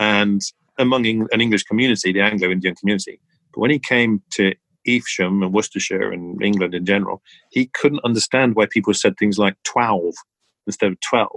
[0.00, 0.40] and
[0.78, 3.20] among an English community, the Anglo Indian community.
[3.52, 4.54] But when he came to
[4.86, 9.54] Evesham and Worcestershire and England in general, he couldn't understand why people said things like
[9.64, 10.14] 12
[10.66, 11.30] instead of 12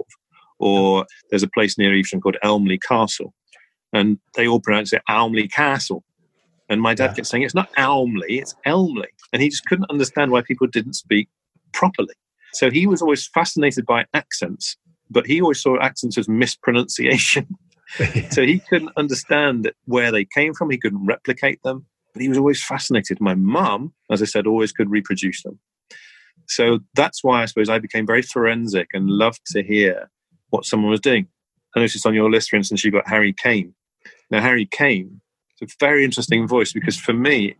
[0.58, 3.34] or there's a place near Evesham called Elmley Castle,
[3.92, 6.04] and they all pronounce it Elmley Castle.
[6.68, 7.14] And my dad yeah.
[7.14, 10.94] kept saying it's not Elmley, it's Elmley, and he just couldn't understand why people didn't
[10.94, 11.28] speak
[11.72, 12.14] properly.
[12.52, 14.76] So he was always fascinated by accents,
[15.10, 17.46] but he always saw accents as mispronunciation.
[18.30, 20.70] so he couldn't understand where they came from.
[20.70, 23.20] He couldn't replicate them, but he was always fascinated.
[23.20, 25.58] My mum, as I said, always could reproduce them.
[26.48, 30.10] So that's why I suppose I became very forensic and loved to hear
[30.50, 31.26] what someone was doing.
[31.74, 33.74] I noticed on your list, for instance, you've got Harry Kane.
[34.30, 35.20] Now, Harry Kane,
[35.60, 37.56] it's a very interesting voice because for me,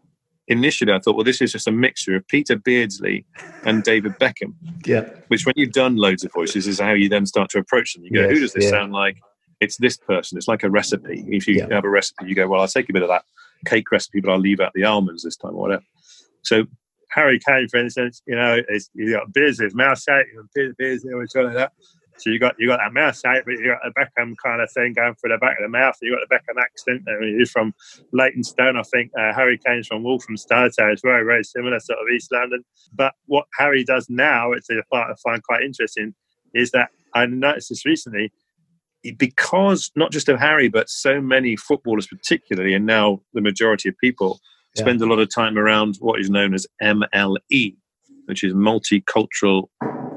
[0.48, 3.26] initially I thought, well, this is just a mixture of Peter Beardsley
[3.64, 4.54] and David Beckham.
[4.84, 5.08] Yeah.
[5.28, 8.04] Which, when you've done loads of voices, is how you then start to approach them.
[8.04, 8.70] You go, yes, who does this yeah.
[8.70, 9.18] sound like?
[9.60, 10.36] It's this person.
[10.36, 11.24] It's like a recipe.
[11.28, 11.74] If you yeah.
[11.74, 13.24] have a recipe, you go, well, I'll take a bit of that
[13.64, 15.82] cake recipe, but I'll leave out the almonds this time or whatever.
[16.42, 16.66] So
[17.12, 18.60] Harry Kane, for instance, you know,
[18.94, 21.72] you got Beardsley's mouth shape, Peter Beardsley, or something like that.
[22.18, 24.70] So you got you got that mouth shape, but you got a Beckham kind of
[24.72, 25.96] thing going for the back of the mouth.
[26.00, 27.02] You got the Beckham accent.
[27.08, 27.74] I mean, he's from
[28.12, 29.10] Leytonstone, I think.
[29.18, 32.64] Uh, Harry Kane's from Walthamstow, so it's very very similar, sort of East London.
[32.94, 36.14] But what Harry does now, which I find quite interesting,
[36.54, 38.32] is that I noticed this recently
[39.18, 43.94] because not just of Harry, but so many footballers, particularly, and now the majority of
[43.98, 44.40] people
[44.74, 44.82] yeah.
[44.82, 47.76] spend a lot of time around what is known as MLE,
[48.26, 49.68] which is multicultural,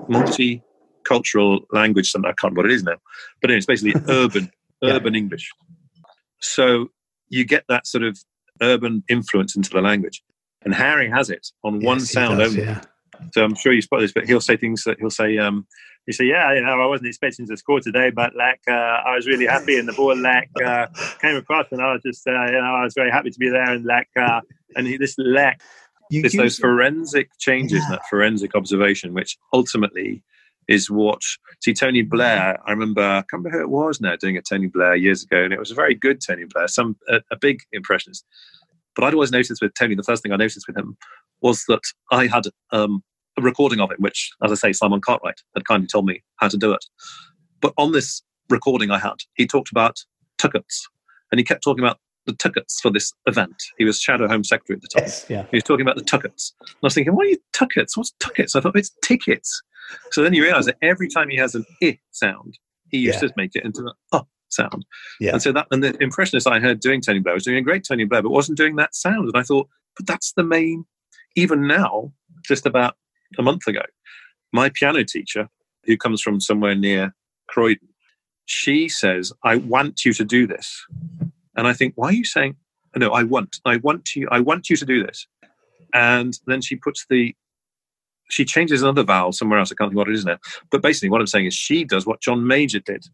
[0.07, 0.63] multi
[1.05, 2.11] cultural language.
[2.11, 2.97] Something I can't remember what it is now,
[3.41, 4.93] but anyway, it's basically urban yeah.
[4.93, 5.49] urban English.
[6.39, 6.87] So
[7.29, 8.17] you get that sort of
[8.61, 10.23] urban influence into the language,
[10.63, 12.65] and Harry has it on yes, one sound does, only.
[12.65, 12.81] Yeah.
[13.33, 15.37] So I'm sure you spot this, but he'll say things that he'll say.
[15.37, 15.67] Um,
[16.05, 19.15] he say, "Yeah, you know, I wasn't expecting to score today, but like, uh, I
[19.15, 20.87] was really happy, and the ball like uh,
[21.21, 23.49] came across, and I was just, uh, you know, I was very happy to be
[23.49, 24.41] there, and like, uh,
[24.75, 25.61] and he, this like
[26.09, 27.97] You it's those forensic changes, yeah.
[27.97, 30.23] that forensic observation, which ultimately
[30.69, 31.21] is what
[31.61, 32.59] see Tony Blair.
[32.65, 35.43] I remember I can't remember who it was now doing a Tony Blair years ago,
[35.43, 38.23] and it was a very good Tony Blair, some a, a big impressionist.
[38.95, 40.95] But I'd always noticed with Tony, the first thing I noticed with him
[41.41, 43.03] was that I had um,
[43.37, 46.47] a recording of it, which, as I say, Simon Cartwright had kindly told me how
[46.49, 46.85] to do it.
[47.61, 49.97] But on this recording I had, he talked about
[50.37, 50.87] tickets,
[51.31, 53.55] and he kept talking about the tuckets for this event.
[53.77, 55.03] He was Shadow Home Secretary at the time.
[55.03, 55.45] Yes, yeah.
[55.51, 56.53] He was talking about the tuckets.
[56.59, 57.97] And I was thinking, what are you tuckets?
[57.97, 58.55] What's tuckets?
[58.55, 59.61] I thought it's tickets.
[60.11, 63.29] So then you realize that every time he has an i sound, he used yeah.
[63.29, 64.85] to make it into an uh sound.
[65.19, 65.33] Yeah.
[65.33, 67.85] And so that and the impressionist I heard doing Tony Blair was doing a great
[67.87, 69.27] Tony Blair, but wasn't doing that sound.
[69.27, 70.85] And I thought, but that's the main
[71.35, 72.11] even now,
[72.43, 72.95] just about
[73.37, 73.81] a month ago,
[74.51, 75.47] my piano teacher,
[75.85, 77.13] who comes from somewhere near
[77.47, 77.87] Croydon,
[78.45, 80.85] she says, I want you to do this.
[81.59, 82.55] And I think, why are you saying,
[82.95, 85.27] no, I want, I want you, I want you to do this.
[85.93, 87.35] And then she puts the,
[88.29, 89.69] she changes another vowel somewhere else.
[89.69, 90.37] I can't think what it is now.
[90.71, 93.05] But basically, what I'm saying is she does what John Major did.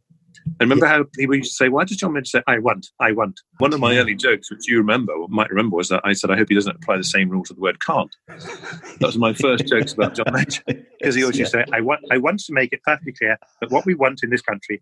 [0.45, 3.13] And remember how people used to say, why does John Major say, I want, I
[3.13, 3.39] want?
[3.57, 6.29] One of my early jokes, which you remember, or might remember, was that I said,
[6.29, 8.15] I hope he doesn't apply the same rule to the word can't.
[8.27, 10.61] That was my first jokes about John Major.
[10.67, 13.39] Because he always used to say, I want, I want to make it perfectly clear
[13.61, 14.79] that what we want in this country.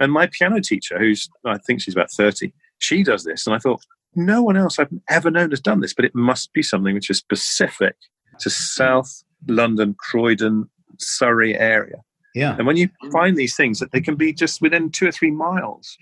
[0.00, 3.46] And my piano teacher, who's, I think she's about 30, she does this.
[3.46, 3.82] And I thought,
[4.14, 7.08] no one else I've ever known has done this, but it must be something which
[7.08, 7.96] is specific
[8.40, 10.68] to South London, Croydon,
[10.98, 11.96] Surrey area.
[12.34, 12.56] Yeah.
[12.56, 15.30] And when you find these things that they can be just within two or three
[15.30, 15.96] miles.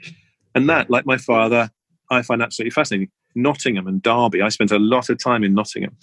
[0.54, 1.70] And that, like my father,
[2.10, 3.10] I find absolutely fascinating.
[3.36, 4.42] Nottingham and Derby.
[4.42, 5.96] I spent a lot of time in Nottingham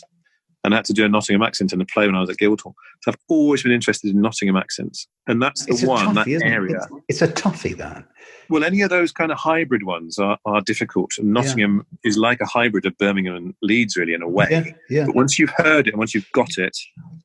[0.68, 2.38] and I had to do a Nottingham accent in a play when I was at
[2.38, 2.76] Guildhall.
[3.02, 5.08] So I've always been interested in Nottingham accents.
[5.26, 6.82] And that's the it's one, toughie, that area.
[6.82, 7.04] It?
[7.08, 8.06] It's, a toughie, that.
[8.50, 11.12] Well, any of those kind of hybrid ones are, are difficult.
[11.18, 12.10] And Nottingham yeah.
[12.10, 14.48] is like a hybrid of Birmingham and Leeds, really, in a way.
[14.52, 15.06] Yeah, yeah.
[15.06, 16.78] But once you've heard it, and once you've got it,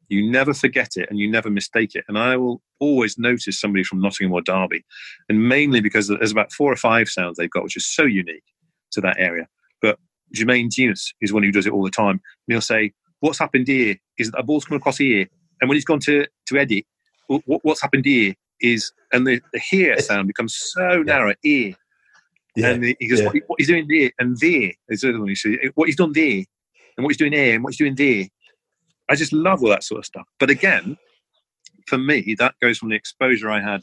[0.09, 2.05] you never forget it and you never mistake it.
[2.07, 4.85] And I will always notice somebody from Nottingham or Derby.
[5.29, 8.45] And mainly because there's about four or five sounds they've got, which is so unique
[8.93, 9.49] to that area.
[9.81, 9.99] But
[10.33, 12.21] Jermaine Jenas is one who does it all the time.
[12.47, 15.27] And he'll say, What's happened here is that a ball's come across here.
[15.61, 16.85] And when he's gone to, to edit,
[17.29, 21.75] what's happened here is, and the, the here sound becomes so narrow, here.
[22.57, 22.71] Yeah.
[22.71, 23.27] And he goes, yeah.
[23.27, 24.37] what, what, he's doing there and.
[24.39, 25.59] There's the other one you see.
[25.75, 26.45] What he's done there
[26.97, 28.27] and what he's doing there and what he's doing there
[29.13, 30.27] I just love all that sort of stuff.
[30.39, 30.97] But again,
[31.87, 33.83] for me, that goes from the exposure I had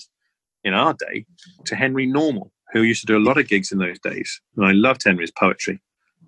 [0.64, 1.26] in our day
[1.66, 4.42] to Henry Normal, who used to do a lot of gigs in those days.
[4.56, 5.80] And I loved Henry's poetry.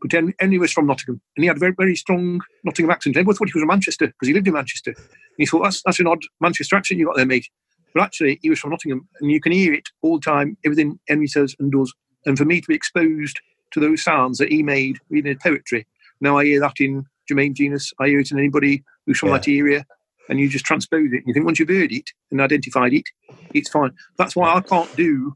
[0.02, 3.16] But Henry, Henry was from Nottingham, and he had a very, very strong Nottingham accent.
[3.16, 4.92] Everyone thought he was from Manchester because he lived in Manchester.
[4.92, 7.48] And he thought, that's, that's an odd Manchester accent you got there, mate.
[7.94, 11.00] But actually, he was from Nottingham, and you can hear it all the time, everything
[11.08, 11.94] Henry says and does.
[12.26, 13.40] And for me to be exposed
[13.72, 15.86] to those sounds that he made reading his poetry,
[16.20, 19.38] now I hear that in Jermaine Jenas, I hear it in anybody who's from yeah.
[19.38, 19.86] that area,
[20.30, 21.18] and you just transpose it.
[21.18, 23.06] And you think once you've heard it and identified it,
[23.54, 23.92] it's fine.
[24.18, 25.36] That's why I can't do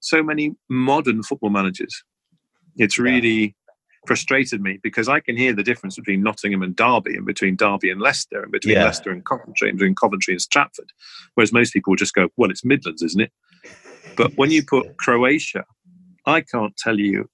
[0.00, 2.02] so many modern football managers.
[2.76, 3.54] It's really.
[4.06, 7.90] Frustrated me because I can hear the difference between Nottingham and Derby, and between Derby
[7.90, 8.84] and Leicester, and between yeah.
[8.84, 10.90] Leicester and Coventry, and between Coventry and Stratford.
[11.34, 13.32] Whereas most people just go, "Well, it's Midlands, isn't it?"
[14.16, 15.64] But when you put Croatia,
[16.26, 17.28] I can't tell you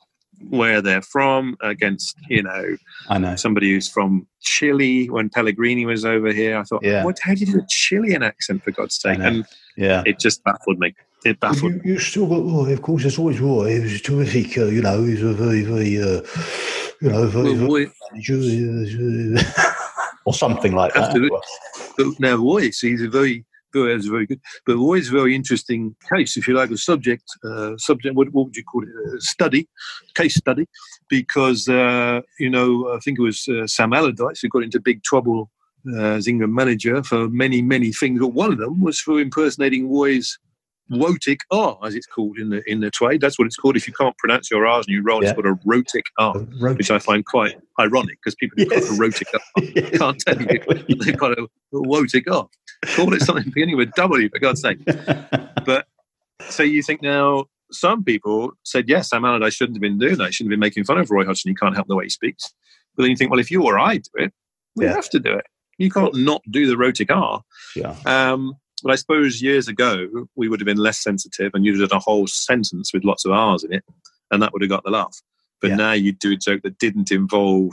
[0.50, 2.76] where they're from against you know
[3.08, 6.58] I know somebody who's from Chile when Pellegrini was over here.
[6.58, 7.04] I thought, yeah.
[7.04, 7.18] what?
[7.20, 9.18] How do you do a Chilean accent for God's sake?
[9.18, 9.44] And
[9.76, 10.94] yeah, it just baffled me.
[11.24, 11.74] It baffled.
[11.74, 13.04] You, you still got Roy, of course.
[13.04, 13.74] It's always Roy.
[13.74, 14.56] He was terrific.
[14.56, 16.22] Uh, you know, he's a very, very, uh,
[17.00, 19.36] you know, very, well, very
[20.24, 21.42] or something like that.
[21.96, 24.40] But now Roy, he's a very very, very good.
[24.66, 28.14] But always very interesting case, if you like, a subject, uh, subject.
[28.14, 28.88] What, what would you call it?
[29.16, 29.68] A study,
[30.14, 30.66] case study,
[31.08, 35.02] because uh, you know I think it was uh, Sam Allardyce who got into big
[35.02, 35.50] trouble
[35.92, 38.20] uh, as England manager for many, many things.
[38.20, 40.38] But one of them was for impersonating Roy's
[40.90, 43.20] Wotic R, as it's called in the in the trade.
[43.20, 43.76] That's what it's called.
[43.76, 45.30] If you can't pronounce your R's and you roll, yeah.
[45.30, 46.78] it's called a rhotic R, rhotic.
[46.78, 48.88] which I find quite ironic because people who've yes.
[48.88, 49.40] got a rhotic R
[49.74, 50.84] yes, can't tell exactly.
[50.88, 51.42] you they've got a,
[51.72, 52.48] a wotic R.
[52.94, 54.78] Call it something beginning with W, for God's sake.
[55.66, 55.86] but
[56.48, 60.26] so you think now some people said, yes, Sam Allardyce shouldn't have been doing that.
[60.26, 61.50] He shouldn't have been making fun of Roy Hodgson.
[61.50, 62.52] He can't help the way he speaks.
[62.96, 64.32] But then you think, well, if you or I do it,
[64.76, 64.94] we yeah.
[64.94, 65.44] have to do it.
[65.76, 67.42] You can't not do the rhotic R.
[67.76, 67.94] Yeah.
[68.06, 71.90] Um, but I suppose years ago, we would have been less sensitive and you'd have
[71.90, 73.84] done a whole sentence with lots of R's in it,
[74.30, 75.16] and that would have got the laugh.
[75.60, 75.76] But yeah.
[75.76, 77.72] now you do a joke that didn't involve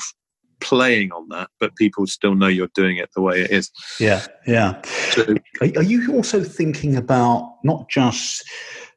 [0.62, 3.72] playing on that, but people still know you're doing it the way it is.
[4.00, 4.82] Yeah, yeah.
[5.12, 8.44] So, are, you also thinking about not just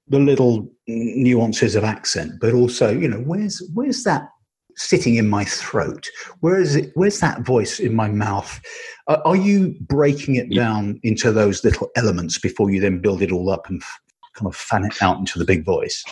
[0.09, 4.29] the little nuances of accent, but also, you know, where's where's that
[4.79, 6.09] sitting in my throat.
[6.41, 6.93] Where is it?
[6.95, 8.61] Where's that voice in my mouth?
[9.07, 10.63] Uh, are you breaking it yeah.
[10.63, 14.01] down into those little elements before you then build it all up and f-
[14.35, 16.05] kind of fan it out into the big voice?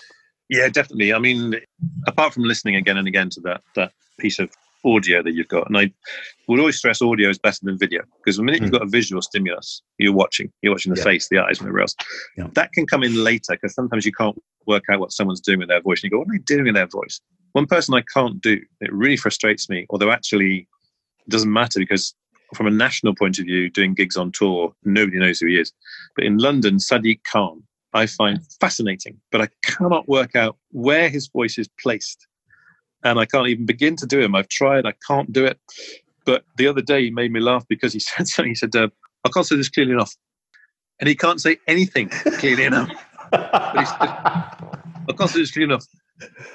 [0.49, 1.12] Yeah, definitely.
[1.12, 1.55] I mean,
[2.07, 4.51] apart from listening again and again to that that piece of
[4.85, 5.66] audio that you've got.
[5.66, 5.93] And I
[6.49, 8.77] would always stress audio is better than video because the minute you've hmm.
[8.77, 11.05] got a visual stimulus, you're watching, you're watching the yeah.
[11.05, 11.95] face, the eyes, whatever else.
[12.37, 12.49] Yeah.
[12.55, 15.68] That can come in later because sometimes you can't work out what someone's doing with
[15.68, 16.03] their voice.
[16.03, 17.20] And you go, what are they doing in their voice?
[17.53, 20.68] One person I can't do, it really frustrates me, although actually
[21.27, 22.14] it doesn't matter because
[22.55, 25.72] from a national point of view, doing gigs on tour, nobody knows who he is.
[26.14, 27.62] But in London, Sadiq Khan,
[27.93, 32.27] I find fascinating, but I cannot work out where his voice is placed
[33.11, 34.35] and I can't even begin to do him.
[34.35, 35.59] I've tried, I can't do it.
[36.25, 38.51] But the other day he made me laugh because he said something.
[38.51, 38.89] He said, uh,
[39.25, 40.15] "I can't say this clearly enough,"
[41.01, 42.91] and he can't say anything clearly enough.
[43.31, 45.87] But he said, "I can't say this clearly enough,"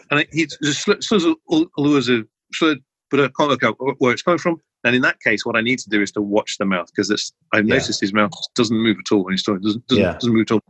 [0.10, 2.78] and he just says
[3.10, 4.62] but I can't look out where it's coming from.
[4.84, 7.34] And in that case, what I need to do is to watch the mouth because
[7.54, 8.08] I've noticed yeah.
[8.08, 9.62] his mouth doesn't move at all when he's talking.
[9.62, 10.14] Doesn't doesn't, yeah.
[10.14, 10.64] doesn't move at all.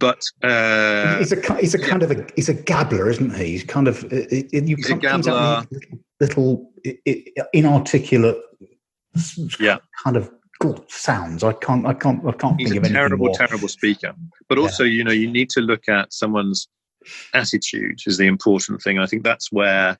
[0.00, 3.44] But uh, he's a he's a kind of a he's a gabbler, isn't he?
[3.44, 5.66] He's kind of it, it, you he's a gabbler.
[6.20, 7.06] Little, little
[7.52, 8.38] inarticulate,
[9.60, 10.32] yeah, kind of
[10.88, 11.44] sounds.
[11.44, 13.34] I can't I can't I can't he's think of anything terrible, more.
[13.34, 14.14] terrible speaker.
[14.48, 14.92] But also, yeah.
[14.92, 16.66] you know, you need to look at someone's
[17.34, 18.98] attitude is the important thing.
[18.98, 19.98] I think that's where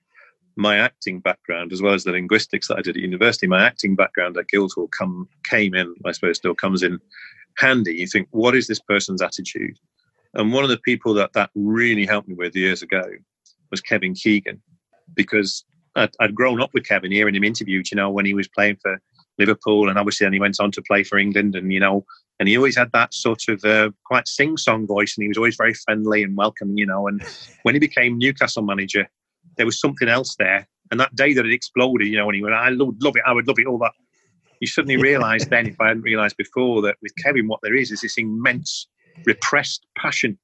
[0.57, 3.97] my acting background, as well as the linguistics that I did at university, my acting
[3.97, 6.99] background at Guildhall come came in, I suppose, still comes in
[7.57, 7.95] handy.
[7.95, 9.79] You think, what is this person's attitude?
[10.35, 13.03] And one of the people that that really helped me with years ago
[13.71, 14.63] was Kevin Keegan,
[15.15, 15.65] because
[15.97, 18.77] I'd, I'd grown up with Kevin, hearing him interviewed, you know, when he was playing
[18.81, 19.01] for
[19.39, 22.05] Liverpool, and obviously then he went on to play for England, and you know,
[22.39, 25.57] and he always had that sort of uh, quite sing-song voice, and he was always
[25.57, 27.09] very friendly and welcoming, you know.
[27.09, 27.23] And
[27.63, 29.09] when he became Newcastle manager,
[29.57, 30.67] there was something else there.
[30.91, 33.23] And that day that it exploded, you know, when he went, I would love it,
[33.27, 33.93] I would love it, all that.
[34.61, 37.91] You suddenly realise then, if I hadn't realised before, that with Kevin, what there is
[37.91, 38.87] is this immense
[39.27, 40.39] repressed passion.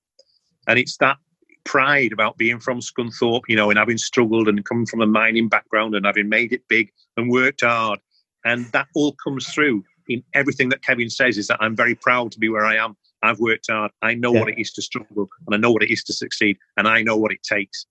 [0.68, 1.18] And it's that
[1.64, 5.48] pride about being from Scunthorpe, you know, and having struggled and come from a mining
[5.48, 7.98] background and having made it big and worked hard.
[8.44, 12.32] And that all comes through in everything that Kevin says is that I'm very proud
[12.32, 12.96] to be where I am.
[13.22, 13.90] I've worked hard.
[14.02, 14.40] I know yeah.
[14.40, 17.02] what it is to struggle and I know what it is to succeed and I
[17.02, 17.86] know what it takes.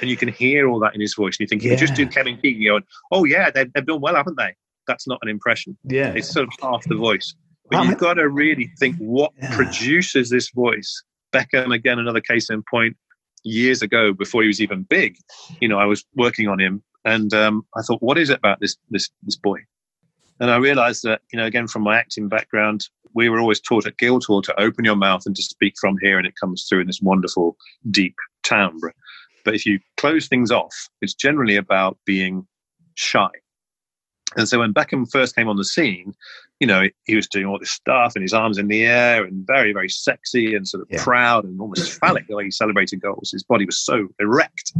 [0.00, 1.36] And you can hear all that in his voice.
[1.38, 1.72] And you think, yeah.
[1.72, 2.82] you just do Kevin Keegan going,
[3.12, 4.54] oh, yeah, they've, they've done well, haven't they?
[4.86, 5.76] That's not an impression.
[5.84, 6.12] Yeah.
[6.14, 7.34] It's sort of half the voice.
[7.70, 9.54] But you've got to really think what yeah.
[9.56, 11.02] produces this voice.
[11.32, 12.96] Beckham, again, another case in point.
[13.46, 15.18] Years ago, before he was even big,
[15.60, 18.60] you know, I was working on him, and um, I thought, what is it about
[18.60, 19.58] this this this boy?
[20.40, 23.86] And I realised that, you know, again from my acting background, we were always taught
[23.86, 26.80] at Guildhall to open your mouth and to speak from here, and it comes through
[26.80, 27.56] in this wonderful,
[27.90, 28.94] deep timbre.
[29.44, 32.46] But if you close things off, it's generally about being
[32.94, 33.28] shy.
[34.36, 36.14] And so when Beckham first came on the scene,
[36.60, 39.46] you know, he was doing all this stuff and his arms in the air and
[39.46, 41.02] very, very sexy and sort of yeah.
[41.02, 43.30] proud and almost phallic the way he celebrated goals.
[43.32, 44.72] His body was so erect.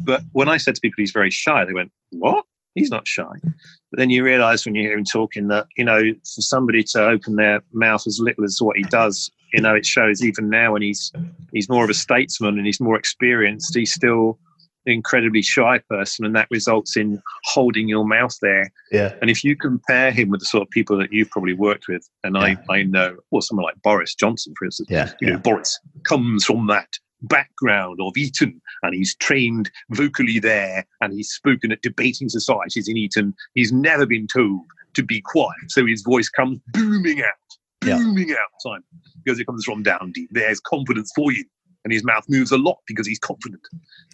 [0.00, 2.44] But when I said to people he's very shy, they went, What?
[2.74, 3.32] He's not shy.
[3.42, 7.06] But then you realize when you hear him talking that, you know, for somebody to
[7.06, 10.72] open their mouth as little as what he does, you know, it shows even now
[10.72, 11.10] when he's
[11.52, 14.38] he's more of a statesman and he's more experienced, he's still
[14.86, 18.72] incredibly shy person, and that results in holding your mouth there.
[18.92, 19.14] Yeah.
[19.20, 22.08] And if you compare him with the sort of people that you've probably worked with,
[22.24, 22.56] and yeah.
[22.70, 25.12] I, I know, well, someone like Boris Johnson, for instance, yeah.
[25.20, 26.88] you know, Boris comes from that
[27.22, 32.96] background of Eton, and he's trained vocally there, and he's spoken at debating societies in
[32.96, 33.34] Eton.
[33.54, 34.62] He's never been told
[34.94, 38.36] to be quiet, so his voice comes booming out, booming yeah.
[38.36, 38.84] out, Simon,
[39.24, 40.28] because it comes from down deep.
[40.32, 41.44] There's confidence for you
[41.86, 43.62] and his mouth moves a lot because he's confident.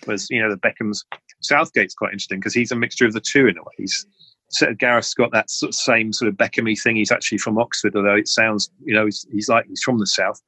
[0.04, 1.06] Whereas you know the Beckham's
[1.40, 3.72] Southgate's quite interesting because he's a mixture of the two in a way.
[3.78, 4.06] He's
[4.48, 6.96] so Gareth's got that sort of same sort of Beckhamy thing.
[6.96, 10.06] He's actually from Oxford, although it sounds you know he's, he's like he's from the
[10.06, 10.38] south.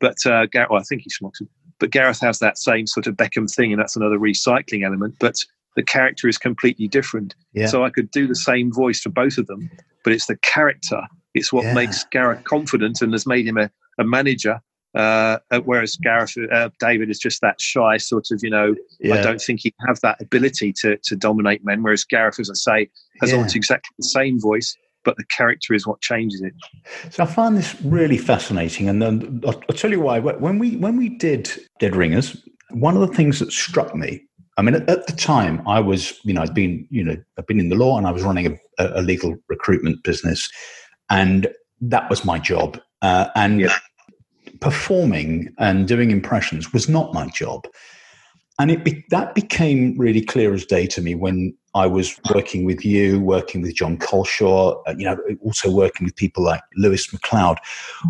[0.00, 1.46] But uh, Gareth, well, I think he's from Oxford.
[1.78, 5.14] But Gareth has that same sort of Beckham thing, and that's another recycling element.
[5.20, 5.36] But
[5.76, 7.36] the character is completely different.
[7.52, 7.66] Yeah.
[7.66, 9.70] So I could do the same voice for both of them,
[10.02, 11.00] but it's the character.
[11.34, 11.74] It's what yeah.
[11.74, 13.70] makes Gareth confident and has made him a,
[14.00, 14.60] a manager
[14.94, 19.14] uh, whereas Gareth, uh, David is just that shy sort of, you know, yeah.
[19.14, 21.82] I don't think he have that ability to, to dominate men.
[21.82, 22.90] Whereas Gareth, as I say,
[23.20, 23.36] has yeah.
[23.36, 26.52] almost exactly the same voice, but the character is what changes it.
[27.10, 28.88] So I find this really fascinating.
[28.88, 30.18] And then I'll, I'll tell you why.
[30.18, 32.36] When we, when we did Dead Ringers,
[32.70, 34.22] one of the things that struck me
[34.58, 37.46] I mean, at, at, the time, I was, you know, I'd been, you know, I'd
[37.46, 40.46] been in the law and I was running a, a legal recruitment business,
[41.08, 41.48] and
[41.80, 42.78] that was my job.
[43.00, 43.74] Uh, and yeah
[44.62, 47.66] performing and doing impressions was not my job.
[48.58, 52.64] and it be, that became really clear as day to me when I was working
[52.64, 57.12] with you, working with John Culshaw, uh, you know, also working with people like Lewis
[57.12, 57.58] MacLeod,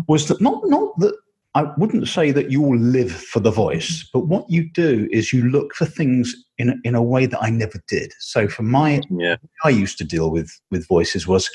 [0.07, 1.15] was that not not that
[1.55, 5.31] I wouldn't say that you all live for the voice, but what you do is
[5.31, 8.11] you look for things in a, in a way that I never did.
[8.19, 9.37] So for my, yeah.
[9.63, 11.49] I used to deal with with voices was,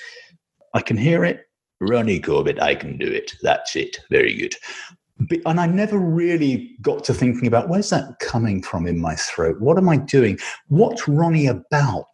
[0.72, 1.47] I can hear it,
[1.80, 3.34] Ronnie Corbett, I can do it.
[3.42, 3.98] That's it.
[4.10, 4.54] Very good
[5.46, 9.60] and I never really got to thinking about where's that coming from in my throat?
[9.60, 10.38] What am I doing?
[10.68, 12.06] What's Ronnie about?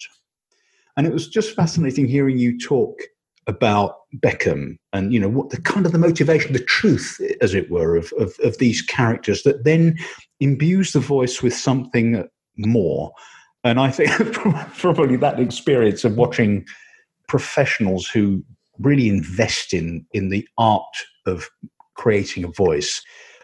[0.97, 2.99] And it was just fascinating hearing you talk
[3.47, 7.71] about Beckham and you know what the kind of the motivation, the truth, as it
[7.71, 9.97] were, of of, of these characters that then
[10.41, 13.13] imbues the voice with something more.
[13.65, 14.11] And I think
[14.79, 16.65] probably that experience of watching
[17.29, 18.43] professionals who
[18.79, 20.97] really invest in in the art
[21.27, 21.49] of
[21.95, 23.03] creating a voice.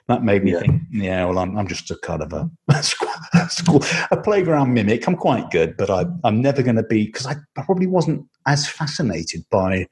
[0.08, 0.58] That made me yeah.
[0.58, 5.06] think, yeah, well, I'm, I'm just a kind of a, a school, a playground mimic.
[5.06, 8.66] I'm quite good, but I, I'm never going to be because I probably wasn't as
[8.66, 9.86] fascinated by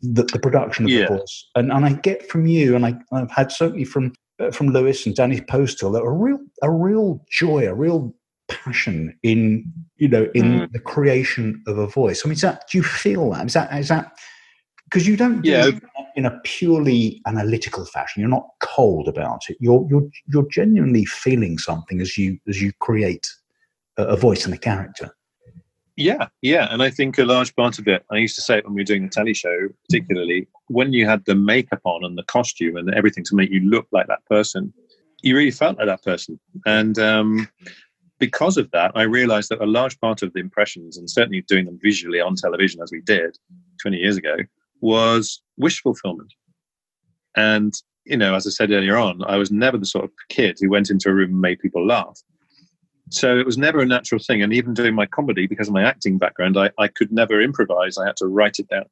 [0.00, 1.06] the, the production of yeah.
[1.06, 1.48] the voice.
[1.54, 5.06] And, and I get from you, and I, I've had certainly from uh, from Lewis
[5.06, 8.14] and Danny Postal, a real a real joy, a real
[8.48, 9.64] passion in
[9.96, 10.72] you know in mm.
[10.72, 12.22] the creation of a voice.
[12.24, 13.46] I mean, is that do you feel that?
[13.46, 14.12] Is that is that
[14.92, 15.68] because you don't do yeah.
[15.68, 15.82] it
[16.16, 18.20] in a purely analytical fashion.
[18.20, 19.56] You're not cold about it.
[19.58, 23.26] You're you're you're genuinely feeling something as you as you create
[23.96, 25.16] a, a voice and a character.
[25.96, 28.04] Yeah, yeah, and I think a large part of it.
[28.10, 31.06] I used to say it when we were doing the telly show, particularly when you
[31.06, 34.24] had the makeup on and the costume and everything to make you look like that
[34.26, 34.72] person.
[35.22, 37.48] You really felt like that person, and um,
[38.18, 41.64] because of that, I realized that a large part of the impressions, and certainly doing
[41.64, 43.38] them visually on television as we did
[43.80, 44.36] 20 years ago,
[44.82, 46.34] was wish fulfillment.
[47.34, 47.72] And,
[48.04, 50.68] you know, as I said earlier on, I was never the sort of kid who
[50.68, 52.18] went into a room and made people laugh.
[53.10, 54.42] So it was never a natural thing.
[54.42, 57.96] And even doing my comedy, because of my acting background, I, I could never improvise.
[57.96, 58.84] I had to write it down.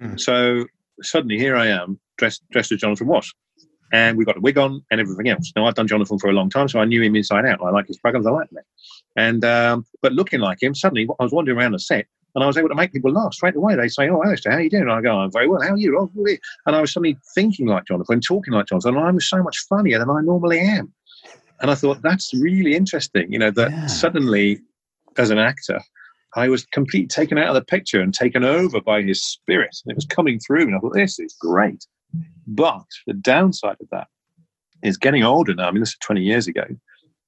[0.00, 0.20] Mm.
[0.20, 0.66] So
[1.00, 3.32] suddenly here I am, dressed, dressed as Jonathan Ross.
[3.92, 5.52] And we've got a wig on and everything else.
[5.54, 7.60] Now, I've done Jonathan for a long time, so I knew him inside out.
[7.62, 8.64] I like his programs, I like them.
[9.16, 12.46] And, um, but looking like him, suddenly I was wandering around the set and I
[12.46, 13.74] was able to make people laugh straight away.
[13.76, 15.62] They say, "Oh, Alistair, how are you doing?" And I go, "I'm very well.
[15.62, 16.38] How are you?" Oh, really?
[16.66, 19.58] And I was suddenly thinking like Jonathan, talking like Jonathan, and I was so much
[19.68, 20.92] funnier than I normally am.
[21.60, 23.32] And I thought that's really interesting.
[23.32, 23.86] You know that yeah.
[23.86, 24.60] suddenly,
[25.16, 25.80] as an actor,
[26.34, 29.92] I was completely taken out of the picture and taken over by his spirit, and
[29.92, 30.62] it was coming through.
[30.62, 31.86] And I thought, this is great.
[32.46, 34.08] But the downside of that
[34.82, 35.68] is getting older now.
[35.68, 36.64] I mean, this is 20 years ago.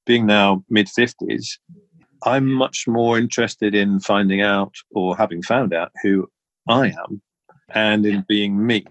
[0.06, 1.58] Being now mid 50s,
[2.24, 6.28] I'm much more interested in finding out or having found out who
[6.68, 7.20] I am
[7.74, 8.84] and in being me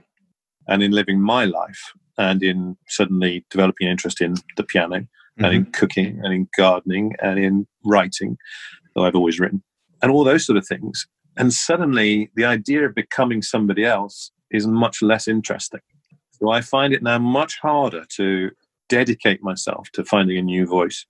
[0.67, 1.81] and in living my life
[2.17, 5.45] and in suddenly developing an interest in the piano mm-hmm.
[5.45, 5.71] and in mm-hmm.
[5.71, 8.37] cooking and in gardening and in writing,
[8.95, 9.63] though I've always written,
[10.01, 11.07] and all those sort of things.
[11.35, 15.81] And suddenly the idea of becoming somebody else is much less interesting.
[16.33, 18.51] So I find it now much harder to
[18.89, 21.05] dedicate myself to finding a new voice.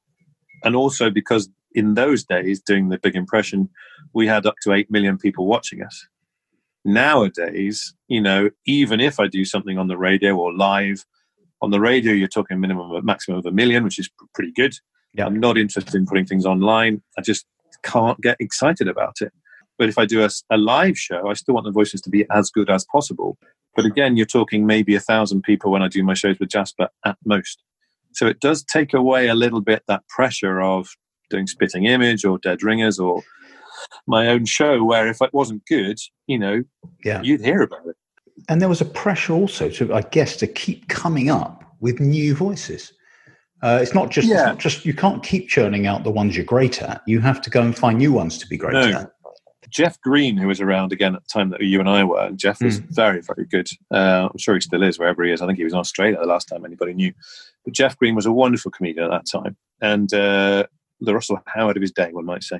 [0.64, 3.70] And also because in those days, doing the big impression,
[4.14, 6.08] we had up to 8 million people watching us.
[6.86, 11.06] Nowadays, you know, even if I do something on the radio or live,
[11.62, 14.52] on the radio, you're talking a minimum, a maximum of a million, which is pretty
[14.52, 14.74] good.
[15.14, 15.26] Yeah.
[15.26, 17.02] I'm not interested in putting things online.
[17.18, 17.46] I just
[17.84, 19.32] can't get excited about it.
[19.78, 22.26] But if I do a, a live show, I still want the voices to be
[22.32, 23.38] as good as possible.
[23.76, 26.90] But again, you're talking maybe a thousand people when I do my shows with Jasper
[27.06, 27.64] at most.
[28.12, 30.90] So it does take away a little bit that pressure of
[31.34, 33.24] doing Spitting Image or Dead Ringers or
[34.08, 36.64] my own show, where if it wasn't good, you know,
[37.04, 37.22] yeah.
[37.22, 37.96] you'd hear about it.
[38.50, 42.36] And there was a pressure also to, I guess, to keep coming up with new
[42.36, 42.94] voices.
[43.62, 44.40] Uh, it's not just, yeah.
[44.40, 47.02] it's not just you can't keep churning out the ones you're great at.
[47.08, 49.00] You have to go and find new ones to be great no.
[49.00, 49.12] at.
[49.70, 52.38] Jeff Green, who was around again at the time that you and I were, and
[52.38, 52.86] Jeff was mm.
[52.90, 53.68] very, very good.
[53.90, 55.42] Uh, I'm sure he still is wherever he is.
[55.42, 57.12] I think he was in Australia the last time anybody knew.
[57.66, 60.68] But Jeff Green was a wonderful comedian at that time, and uh,
[61.04, 62.60] the Russell Howard of his day, one might say.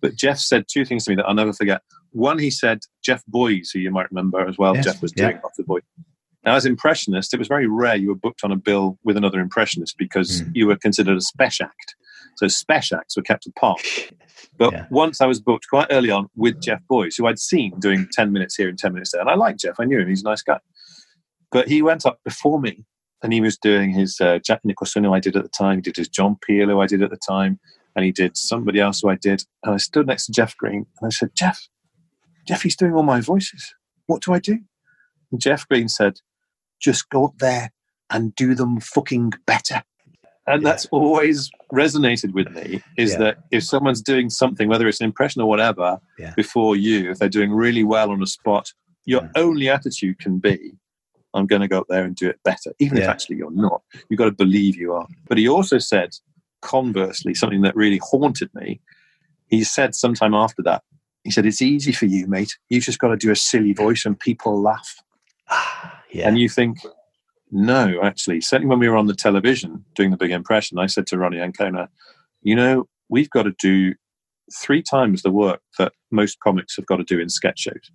[0.00, 1.82] But Jeff said two things to me that I'll never forget.
[2.12, 4.74] One, he said Jeff Boys, who you might remember as well.
[4.74, 5.40] Yes, Jeff was doing yeah.
[5.42, 5.82] lots of voice.
[6.44, 9.40] Now, as impressionist, it was very rare you were booked on a bill with another
[9.40, 10.50] impressionist because mm.
[10.54, 11.94] you were considered a special act.
[12.36, 13.82] So special acts were kept apart.
[14.56, 14.86] But yeah.
[14.90, 18.32] once I was booked quite early on with Jeff Boys, who I'd seen doing 10
[18.32, 19.20] minutes here and 10 minutes there.
[19.20, 19.74] And I liked Jeff.
[19.78, 20.08] I knew him.
[20.08, 20.58] He's a nice guy.
[21.52, 22.84] But he went up before me
[23.22, 25.78] and he was doing his uh, Jack Nicholson, who I did at the time.
[25.78, 27.60] He did his John Peel, who I did at the time
[27.96, 29.44] and he did somebody else who I did.
[29.64, 31.68] And I stood next to Jeff Green and I said, Jeff,
[32.46, 33.74] Jeff, he's doing all my voices.
[34.06, 34.58] What do I do?
[35.32, 36.20] And Jeff Green said,
[36.80, 37.72] just go up there
[38.10, 39.82] and do them fucking better.
[40.46, 43.18] and that's always resonated with me is Yeah.
[43.18, 46.32] that if someone's doing something whether it's an impression or whatever Yeah.
[46.34, 48.72] before you if they're doing really well on a spot
[49.04, 49.30] your Yeah.
[49.36, 50.72] only attitude can be
[51.34, 53.82] i'm going to go up there and do it better even if actually you're not
[54.08, 56.10] you've got to believe you are but he also said
[56.62, 58.80] conversely something that really haunted me
[59.48, 60.82] he said sometime after that
[61.24, 64.04] he said it's easy for you mate you've just got to do a silly voice
[64.04, 65.02] and people laugh
[65.50, 66.28] Ah, yeah.
[66.28, 66.78] and you think,
[67.50, 71.06] no, actually, certainly when we were on the television doing the big impression, I said
[71.08, 71.88] to Ronni Ancona,
[72.42, 73.94] you know, we've got to do
[74.54, 77.90] three times the work that most comics have got to do in sketch shows.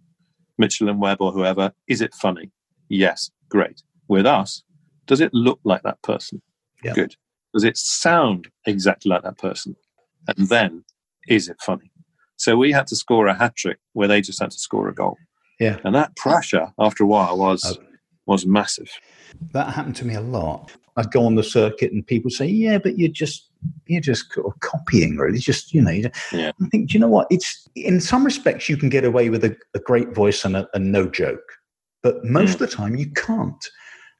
[0.58, 2.52] Mitchell and Webb or whoever, is it funny?
[2.90, 3.82] Yes, great.
[4.08, 4.64] With us,
[5.06, 6.42] does it look like that person?
[6.84, 6.94] Yeah.
[6.94, 7.16] Good.
[7.56, 9.78] Does it sound exactly like that person?
[10.28, 10.84] And then,
[11.30, 11.90] is it funny?
[12.36, 14.94] So we had to score a hat trick where they just had to score a
[14.94, 15.18] goal.
[15.58, 15.78] Yeah.
[15.86, 17.82] And that pressure after a while was Oh.
[18.26, 18.92] was massive.
[19.54, 20.74] That happened to me a lot.
[20.98, 23.50] I'd go on the circuit and people say, "Yeah, but you're just
[23.88, 25.38] you're just copying, really.
[25.40, 26.02] Just you know."
[26.34, 26.52] Yeah.
[26.62, 27.28] I think, do you know what?
[27.30, 30.68] It's in some respects you can get away with a, a great voice and a,
[30.74, 31.54] a no joke,
[32.04, 32.64] but most hmm.
[32.64, 33.66] of the time you can't.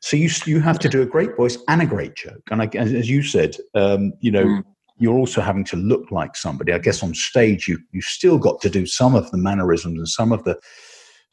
[0.08, 2.46] So you you have to do a great voice and a great joke.
[2.52, 4.46] And I, as you said, um, you know.
[4.46, 4.64] Mm.
[4.98, 6.72] You're also having to look like somebody.
[6.72, 10.08] I guess on stage, you you still got to do some of the mannerisms and
[10.08, 10.58] some of the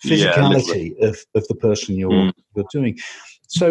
[0.02, 2.32] Yeah, physicality of, of the person you're Mm.
[2.56, 2.98] you're doing.
[3.46, 3.66] So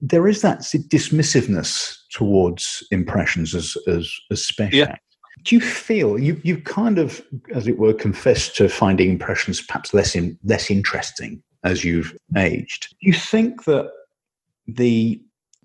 [0.00, 0.60] there is that
[0.96, 4.78] dismissiveness towards impressions as as, as special.
[4.78, 4.94] Yeah.
[5.42, 7.20] Do you feel you you kind of,
[7.52, 12.82] as it were, confessed to finding impressions perhaps less in, less interesting as you've aged?
[13.00, 13.90] Do you think that
[14.66, 15.20] the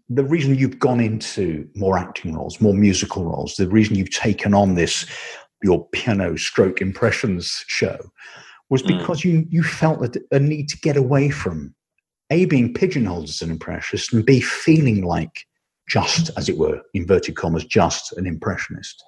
[0.10, 4.54] the reason you've gone into more acting roles, more musical roles, the reason you've taken
[4.54, 5.06] on this
[5.64, 7.98] your piano stroke impressions show
[8.70, 9.00] was Mm.
[9.00, 11.74] because you you felt a, a need to get away from
[12.30, 15.46] a being pigeonholed as an impressionist and b feeling like
[15.90, 19.04] just as it were inverted commas just an impressionist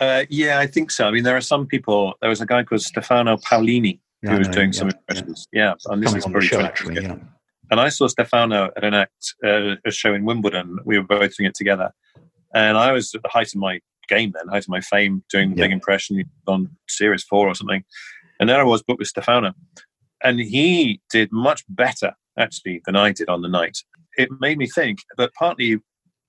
[0.00, 1.06] Uh, yeah, I think so.
[1.06, 2.14] I mean, there are some people.
[2.22, 5.46] There was a guy called Stefano Paolini who was doing yeah, some impressions.
[5.52, 7.16] Yeah, and this is pretty show actually yeah
[7.70, 10.78] And I saw Stefano at an act, uh, a show in Wimbledon.
[10.84, 11.92] We were both doing it together,
[12.54, 15.50] and I was at the height of my game then, height of my fame, doing
[15.50, 15.64] the Yeah.
[15.66, 17.84] big impression on Series Four or something.
[18.40, 19.52] And there I was booked with Stefano,
[20.22, 23.78] and he did much better actually than I did on the night.
[24.16, 25.78] It made me think that partly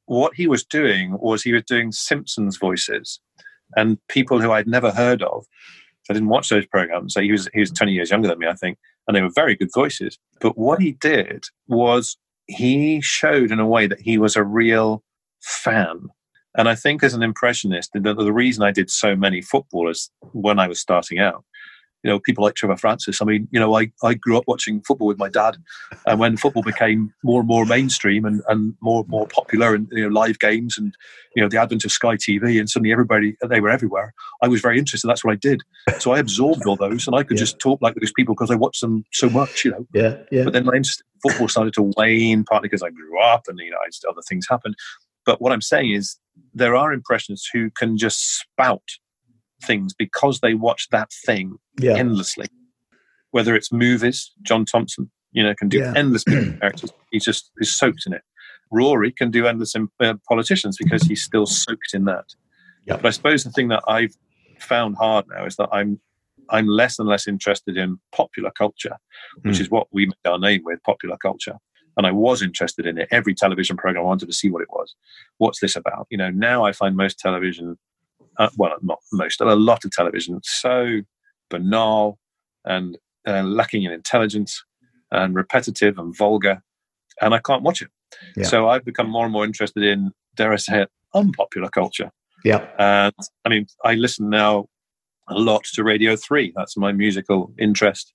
[0.06, 3.20] what he was doing was he was doing Simpsons voices
[3.78, 5.46] and people who I'd never heard of.
[6.10, 7.14] I didn't watch those programs.
[7.14, 8.78] So he was he was twenty years younger than me, I think,
[9.08, 10.18] and they were very good voices.
[10.39, 15.04] But what he did was he showed in a way that he was a real
[15.41, 16.08] fan.
[16.58, 20.60] And I think as an impressionist, the, the reason I did so many footballers when
[20.60, 21.45] I was starting out,
[22.04, 23.22] you know, people like Trevor Francis.
[23.22, 25.58] I mean, you know, I, I grew up watching football with my dad.
[26.08, 29.88] And when football became more and more mainstream and, and more and more popular and,
[29.91, 30.95] you know, live games and,
[31.36, 34.14] you know, the advent of Sky TV and suddenly everybody, they were everywhere.
[34.41, 35.08] I was very interested.
[35.08, 35.62] That's what I did.
[35.99, 37.43] So I absorbed all those and I could Yeah.
[37.43, 39.86] just talk like those people because I watched them so much, you know.
[39.93, 43.22] yeah yeah But then my interest in football started to wane, partly because I grew
[43.22, 43.78] up and you know
[44.10, 44.76] other things happened.
[45.26, 46.18] But what I'm saying is
[46.54, 48.82] there are impressionists who can just spout
[49.64, 52.47] things because they watch that thing yeah endlessly.
[53.32, 55.93] Whether it's movies, John Thompson, you know, can do Yeah.
[55.95, 56.24] endless
[56.62, 56.91] characters.
[57.12, 58.22] He's just is soaked in it.
[58.72, 62.26] Rory can do endless in, uh, politicians because he's still soaked in that.
[62.86, 62.95] Yeah.
[62.97, 64.16] But I suppose the thing that I've
[64.59, 65.99] found hard now is that I'm
[66.49, 68.97] I'm less and less interested in popular culture,
[69.43, 69.62] which Mm.
[69.62, 71.55] is what we made our name with, popular culture.
[71.95, 73.07] And I was interested in it.
[73.12, 74.95] Every television program I wanted to see what it was.
[75.38, 76.07] What's this about?
[76.09, 77.78] You know, now I find most television,
[78.38, 81.02] uh, well, not most, but a lot of television so
[81.50, 82.18] banal
[82.66, 84.64] and uh, lacking in intelligence
[85.12, 86.62] and repetitive and vulgar,
[87.20, 87.90] and I can't watch it.
[88.36, 88.46] Yeah.
[88.46, 92.12] So I've become more and more interested in, dare I say it, unpopular culture.
[92.44, 93.14] yeah And
[93.46, 94.68] I mean, I listen now
[95.28, 96.54] a lot to Radio 3.
[96.56, 98.14] That's my musical interest.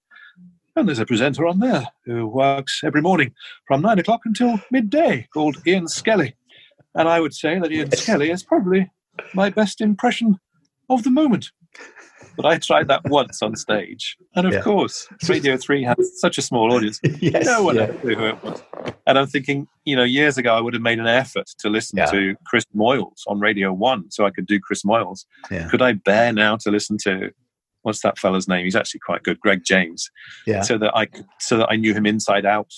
[0.75, 3.33] And there's a presenter on there who works every morning
[3.67, 6.37] from nine o'clock until midday called Ian Skelly.
[6.95, 8.03] And I would say that Ian Yes.
[8.03, 8.91] Skelly is probably
[9.35, 10.39] my best impression
[10.91, 11.51] of the moment.
[12.37, 14.17] But I tried that once on stage.
[14.35, 14.61] And of Yeah.
[14.61, 17.01] course, Radio 3 has such a small audience.
[17.21, 17.87] yes No one yeah.
[18.05, 18.63] knew who it was.
[19.07, 21.99] And I'm thinking, you know, years ago I would have made an effort to listen
[21.99, 22.07] Yeah.
[22.07, 25.25] to Chris Moyles on Radio One so I could do Chris Moyles.
[25.51, 25.69] Yeah.
[25.69, 27.31] Could I bear now to listen to
[27.83, 28.65] what's that fella's name?
[28.65, 30.11] He's actually quite good, Greg James.
[30.47, 32.73] yeah So that I could, so that I knew him inside out.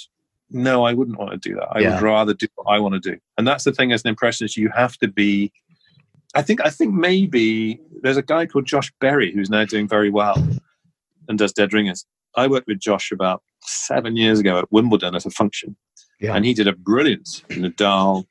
[0.50, 1.68] No, I wouldn't want to do that.
[1.72, 1.94] I Yeah.
[1.94, 3.18] would rather do what I want to do.
[3.36, 5.52] And that's the thing as an impressionist, you have to be
[6.34, 10.10] I think I think maybe there's a guy called Josh Berry who's now doing very
[10.10, 10.36] well
[11.28, 12.04] and does Dead Ringers.
[12.36, 15.76] I worked with Josh about seven years ago at Wimbledon at a function,
[16.20, 16.34] Yeah.
[16.34, 18.26] and he did a brilliant Nadal.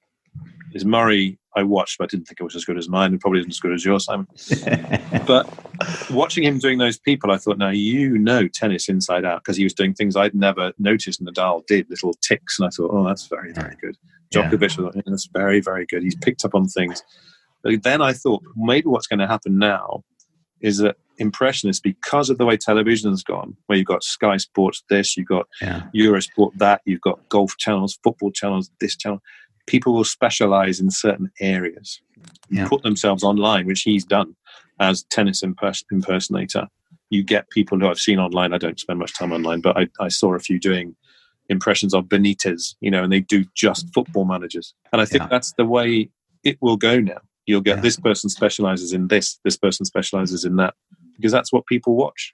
[0.74, 3.20] His Murray, I watched, but I didn't think it was as good as mine, and
[3.20, 4.28] probably isn't as good as yours, Simon.
[5.26, 5.50] but
[6.12, 9.64] watching him doing those people, I thought, now you know tennis inside out because he
[9.64, 13.28] was doing things I'd never noticed Nadal did, little ticks, and I thought, oh, that's
[13.28, 13.98] very, very good.
[14.32, 15.02] Djokovic, yeah.
[15.06, 16.04] that's very, very good.
[16.04, 17.02] He's picked up on things.
[17.68, 20.06] But then I thought, maybe what's going to happen now
[20.62, 25.18] is that impressionists, because of the way television's gone, where you've got Sky Sports this,
[25.18, 25.84] you've got yeah.
[25.94, 29.22] Eurosport that, you've got golf channels, football channels, this channel,
[29.66, 32.00] people will specialize in certain areas,
[32.50, 32.70] yeah.
[32.70, 34.34] put themselves online, which he's done
[34.80, 36.68] as tennis impers- impersonator.
[37.10, 38.54] You get people who I've seen online.
[38.54, 40.96] I don't spend much time online, but I, I saw a few doing
[41.50, 44.74] impressions of Benitez, you know, and they do just football managers.
[44.94, 45.28] And I think yeah.
[45.30, 46.10] that's the way
[46.46, 47.20] it will go now.
[47.48, 47.82] You'll get yeah.
[47.82, 50.76] this person specializes in this, this person specializes in that,
[51.16, 52.34] because that's what people watch.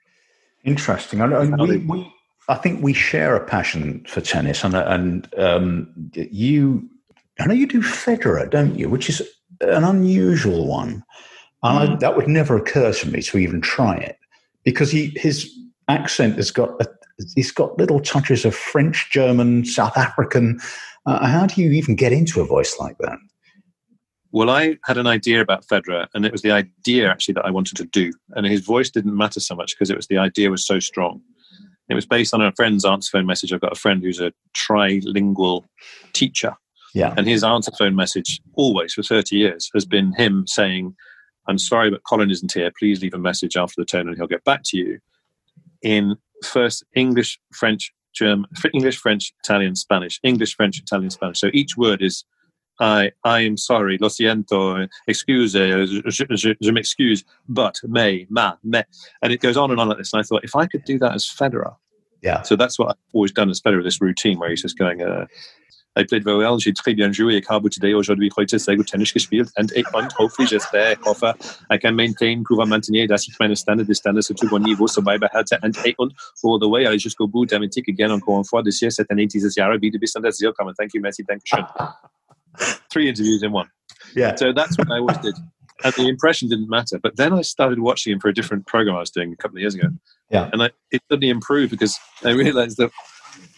[0.64, 1.20] Interesting.
[1.20, 2.12] And, we, we,
[2.48, 6.88] I think we share a passion for tennis, and and um, you,
[7.38, 8.88] I know you do Federer, don't you?
[8.88, 9.22] Which is
[9.60, 11.04] an unusual one,
[11.62, 11.92] and mm.
[11.94, 14.18] I, that would never occur to me to even try it
[14.62, 15.50] because he his
[15.88, 16.86] accent has got a,
[17.34, 20.60] he's got little touches of French, German, South African.
[21.06, 23.18] Uh, how do you even get into a voice like that?
[24.34, 27.52] Well, I had an idea about Federer, and it was the idea actually that I
[27.52, 28.12] wanted to do.
[28.30, 31.20] And his voice didn't matter so much because it was the idea was so strong.
[31.88, 33.52] It was based on a friend's answer phone message.
[33.52, 35.62] I've got a friend who's a trilingual
[36.14, 36.56] teacher.
[36.96, 37.14] Yeah.
[37.16, 40.96] And his answer phone message, always for 30 years, has been him saying,
[41.46, 42.72] I'm sorry, but Colin isn't here.
[42.76, 44.98] Please leave a message after the tone and he'll get back to you.
[45.80, 50.18] In first English, French, German, English, French, Italian, Spanish.
[50.24, 51.38] English, French, Italian, Spanish.
[51.38, 52.24] So each word is
[52.80, 58.82] I, I am sorry, lo siento, excuse, je, je, je m'excuse, but, may, ma, me.
[59.22, 60.12] And it goes on and on like this.
[60.12, 61.76] And I thought, if I could do that as Federer.
[62.22, 62.42] Yeah.
[62.42, 65.26] So that's what I've always done as Federer, this routine where he's just going, uh,
[65.96, 66.58] I played very well.
[66.58, 67.38] J'ai très bien joué.
[67.38, 69.52] Ich habe today, aujourd'hui, heute sehr gut Tennis gespielt.
[69.56, 71.34] And, und hopefully, j'espère, hoffe,
[71.70, 75.00] I can maintain, pouvoir maintenir, dass ich meine Standard des Standards tout bon niveau so
[75.02, 75.62] beibehalte.
[75.62, 76.12] And, und
[76.42, 79.10] all the way, allez jusqu'au bout, damit ich again, encore une fois, this year, cette
[79.12, 80.74] année, dieses Jahr, wieder bis an das Ziel kommen.
[80.74, 81.64] Thank you, thank you.
[82.94, 83.68] three interviews in one.
[84.14, 84.36] Yeah.
[84.36, 85.34] So that's what I always did.
[85.82, 87.00] And the impression didn't matter.
[87.02, 89.56] But then I started watching him for a different program I was doing a couple
[89.56, 89.88] of years ago.
[90.30, 90.48] Yeah.
[90.52, 92.92] And I, it suddenly improved because I realized that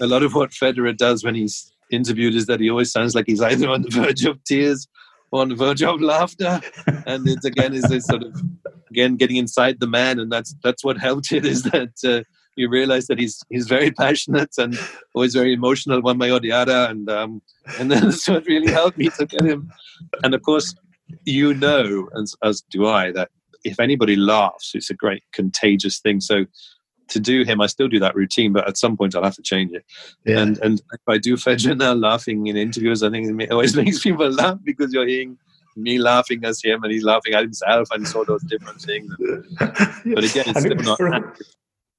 [0.01, 3.26] a lot of what Federer does when he's interviewed is that he always sounds like
[3.26, 4.89] he's either on the verge of tears
[5.30, 6.61] or on the verge of laughter.
[7.07, 8.34] and it's again is this sort of
[8.91, 12.24] again getting inside the man, and that's that's what helped it is that uh,
[12.57, 14.79] you realize that he's he's very passionate and
[15.15, 17.43] always very emotional one way or the other and um,
[17.79, 19.71] and that's what really helped me to get him.
[20.25, 20.75] And of course
[21.25, 23.31] you know as, as do i that
[23.63, 26.21] if anybody laughs it's a great contagious thing.
[26.21, 26.47] So
[27.09, 29.43] to do him i still do that routine but at some point i'll have to
[29.43, 29.85] change it.
[30.25, 30.41] Yeah.
[30.41, 34.01] and and if i do Federer now laughing in interviews i think it always makes
[34.03, 35.39] people laugh because you're hearing
[35.77, 39.15] me laughing as him and he's laughing at himself and so those different things.
[39.59, 40.99] But again it's still not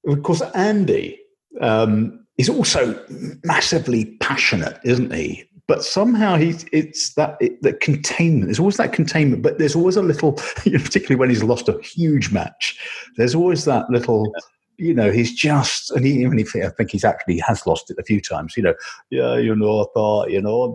[0.08, 1.18] of course, Andy
[1.60, 2.98] um, is also
[3.44, 5.44] massively passionate, isn't he?
[5.66, 8.46] But somehow he's it's that it, that containment.
[8.46, 12.32] There's always that containment, but there's always a little, particularly when he's lost a huge
[12.32, 12.78] match.
[13.16, 14.32] There's always that little
[14.78, 17.98] you know, he's just, and he, even if I think he's actually has lost it
[17.98, 18.74] a few times, you know,
[19.10, 20.72] yeah, you know, I thought, you know,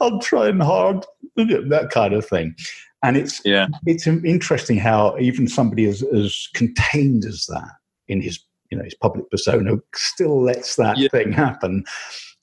[0.00, 1.04] I'm trying hard,
[1.36, 2.54] that kind of thing.
[3.02, 3.68] And it's yeah.
[3.86, 7.70] it's interesting how even somebody as, as contained as that
[8.08, 8.40] in his
[8.70, 11.08] you know his public persona still lets that yeah.
[11.08, 11.84] thing happen.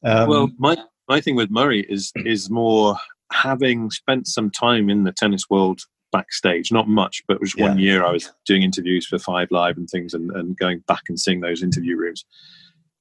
[0.05, 0.77] Um, well, my
[1.09, 2.97] my thing with Murray is is more
[3.31, 5.81] having spent some time in the tennis world
[6.11, 7.69] backstage, not much, but it was yeah.
[7.69, 11.03] one year I was doing interviews for Five Live and things, and, and going back
[11.09, 12.23] and seeing those interview rooms.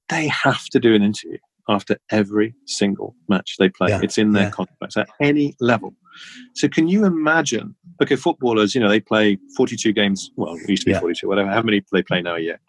[0.08, 1.38] They have to do an interview
[1.68, 3.90] after every single match they play.
[3.90, 4.00] Yeah.
[4.02, 4.50] It's in their yeah.
[4.50, 5.94] contracts at any level.
[6.54, 7.74] So can you imagine?
[8.02, 10.30] Okay, footballers, you know, they play 42 games.
[10.36, 11.00] Well, it used to be yeah.
[11.00, 11.50] 42, whatever.
[11.50, 12.60] How many they play now a year?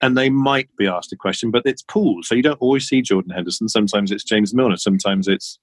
[0.00, 2.24] And they might be asked a question, but it's pooled.
[2.24, 3.68] So you don't always see Jordan Henderson.
[3.68, 4.76] Sometimes it's James Milner.
[4.76, 5.58] Sometimes it's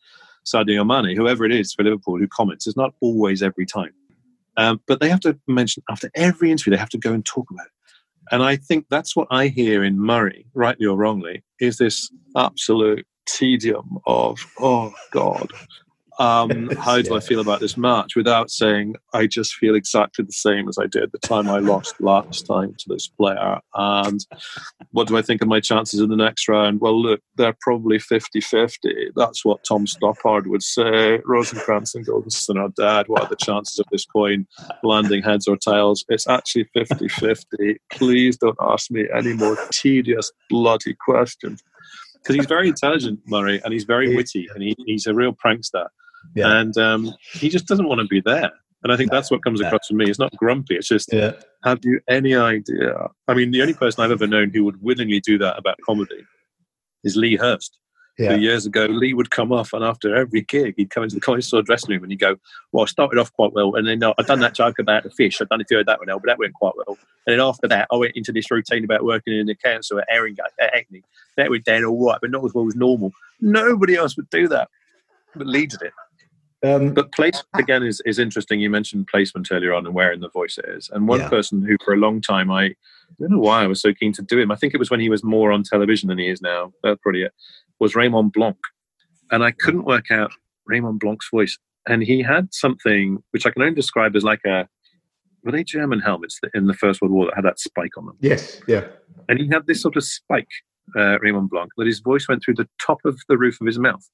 [0.45, 2.65] Sadio Mane, whoever it is for Liverpool who comments.
[2.65, 3.93] It's not always every time.
[4.57, 7.49] Um, but they have to mention after every interview, they have to go and talk
[7.49, 7.71] about it.
[8.31, 13.05] And I think that's what I hear in Murray, rightly or wrongly, is this absolute
[13.25, 15.49] tedium of, oh God,
[16.19, 20.31] um, how do I feel about this match without saying I just feel exactly the
[20.31, 23.59] same as I did the time I lost last time to this player?
[23.73, 24.19] And
[24.91, 26.81] what do I think of my chances in the next round?
[26.81, 29.11] Well, look, they're probably 50 50.
[29.15, 31.19] That's what Tom Stoppard would say.
[31.25, 33.07] Rosencrantz and Guildenstern are dead.
[33.07, 34.45] What are the chances of this coin
[34.83, 36.03] landing heads or tails?
[36.09, 37.77] It's actually 50 50.
[37.91, 41.63] Please don't ask me any more tedious, bloody questions
[42.21, 45.87] because he's very intelligent, Murray, and he's very witty, and he, he's a real prankster.
[46.35, 46.59] Yeah.
[46.59, 48.51] And um, he just doesn't want to be there.
[48.83, 49.67] And I think no, that's what comes no.
[49.67, 50.09] across from me.
[50.09, 50.75] It's not grumpy.
[50.75, 51.33] It's just, yeah.
[51.63, 53.09] have you any idea?
[53.27, 56.23] I mean, the only person I've ever known who would willingly do that about comedy
[57.03, 57.77] is Lee Hurst.
[58.17, 58.35] Yeah.
[58.35, 61.41] years ago, Lee would come off, and after every gig, he'd come into the comedy
[61.41, 62.35] store dressing room and he'd go,
[62.73, 65.09] Well, I started off quite well, and then uh, I'd done that joke about the
[65.09, 65.39] fish.
[65.39, 66.97] I'd done a few of that one, but that went quite well.
[67.25, 70.07] And then after that, I went into this routine about working in the council at
[70.11, 71.01] Erin at Hackney.
[71.37, 73.13] That went down all right, but not as well as normal.
[73.39, 74.67] Nobody else would do that,
[75.33, 75.93] but Lee did it.
[76.61, 78.59] Um, but placement again is, is interesting.
[78.59, 80.89] You mentioned placement earlier on and where in the voice it is.
[80.91, 81.29] And one yeah.
[81.29, 82.75] person who, for a long time, I, I,
[83.19, 84.51] don't know why I was so keen to do him.
[84.51, 86.73] I think it was when he was more on television than he is now.
[86.83, 87.33] That's probably it.
[87.79, 88.57] Was Raymond Blanc,
[89.31, 90.31] and I couldn't work out
[90.65, 91.57] Raymond Blanc's voice.
[91.87, 94.67] And he had something which I can only describe as like a
[95.43, 98.17] were they German helmets in the First World War that had that spike on them?
[98.19, 98.87] Yes, yeah.
[99.29, 100.49] And he had this sort of spike,
[100.97, 103.79] uh, Raymond Blanc, that his voice went through the top of the roof of his
[103.79, 104.07] mouth.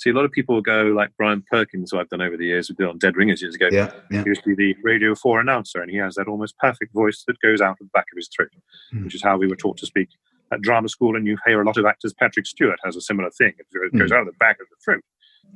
[0.00, 2.68] See, a lot of people go like Brian Perkins, who I've done over the years,
[2.68, 3.68] who did on Dead Ringers years ago.
[3.70, 4.22] Yeah, yeah.
[4.22, 7.22] He used to be the Radio 4 announcer, and he has that almost perfect voice
[7.26, 8.48] that goes out of the back of his throat,
[8.94, 9.04] mm.
[9.04, 10.08] which is how we were taught to speak
[10.52, 11.16] at drama school.
[11.16, 12.14] And you hear a lot of actors.
[12.14, 13.52] Patrick Stewart has a similar thing.
[13.58, 14.14] It goes mm.
[14.14, 15.04] out of the back of the throat.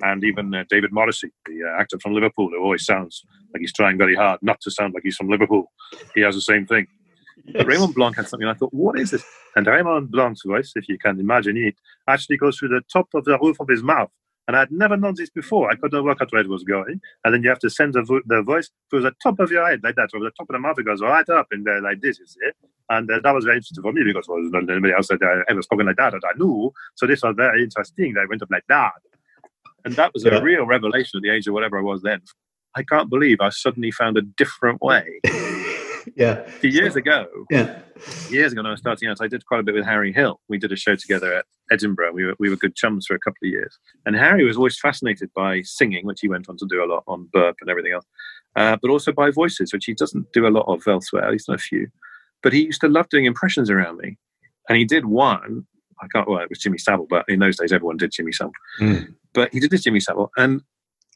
[0.03, 3.25] And even uh, David Morrissey, the uh, actor from Liverpool, who always sounds
[3.55, 5.73] like he's trying very hard not to sound like he's from Liverpool,
[6.15, 6.87] he has the same thing.
[7.47, 7.57] Yes.
[7.59, 8.47] But Raymond Blanc had something.
[8.47, 9.25] I thought, what is this?
[9.57, 11.77] And Raymond Blanc's voice, if you can imagine it,
[12.09, 14.11] actually goes through the top of the roof of his mouth.
[14.47, 15.71] And I'd never known this before.
[15.71, 17.01] I couldn't work out where it was going.
[17.25, 19.67] And then you have to send the, vo- the voice to the top of your
[19.67, 20.11] head, like that.
[20.15, 22.27] Over the top of the mouth, it goes right up and uh, like this, you
[22.27, 22.51] see.
[22.91, 25.45] And uh, that was very interesting for me because there was nobody else that uh,
[25.49, 26.73] ever spoken like that that I knew.
[26.95, 28.13] So this was very interesting.
[28.13, 28.93] That I went up like that.
[29.87, 30.35] And that was yeah.
[30.35, 32.21] a real revelation at the age of whatever I was then.
[32.77, 35.21] I can't believe I suddenly found a different way
[36.17, 36.41] yeah.
[36.41, 37.79] A few Years ago, yeah.
[38.31, 40.41] Years ago, when I was starting out, I did quite a bit with Harry Hill.
[40.49, 42.13] We did a show together at Edinburgh.
[42.13, 43.79] We were we were good chums for a couple of years.
[44.07, 47.05] And Harry was always fascinated by singing, which he went on to do a lot
[47.07, 48.05] on Burp and everything else,
[48.57, 51.31] uh, but also by voices, which he doesn't do a lot of elsewhere.
[51.33, 51.89] He's done a few,
[52.43, 54.19] but he used to love doing impressions around me.
[54.69, 55.67] And he did one.
[56.03, 56.29] I can't.
[56.29, 58.53] Well, it was Jimmy Savile, but in those days, everyone did Jimmy Savile.
[58.81, 59.15] Mm.
[59.33, 60.63] But he did this Jimmy Savile, and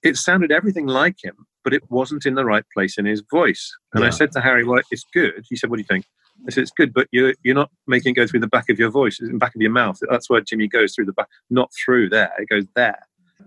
[0.02, 3.76] it sounded everything like him, but it wasn't in the right place in his voice.
[3.94, 4.08] And yeah.
[4.08, 6.06] I said to Harry, "Well, it's good." He said, "What do you think?"
[6.46, 8.78] I said, "It's good, but you're you're not making it go through the back of
[8.78, 9.98] your voice, in the back of your mouth.
[10.08, 12.32] That's where Jimmy goes through the back, not through there.
[12.38, 13.00] It goes there."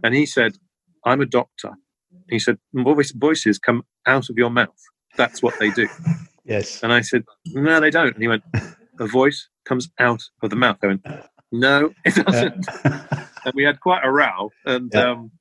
[0.04, 0.58] And he said,
[1.06, 1.72] "I'm a doctor."
[2.30, 4.82] He said, "Voices come out of your mouth.
[5.18, 5.88] That's what they do."
[6.43, 6.84] Yes.
[6.84, 8.43] And I said, "No, they don't." And he went,
[8.99, 11.06] "A voice comes out of the mouth." I went,
[11.52, 12.68] "No, it doesn't."
[13.46, 14.92] and we had quite a row, and.
[14.94, 15.12] Yeah.
[15.12, 15.32] Um,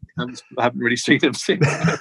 [0.58, 1.66] I haven't really seen him since.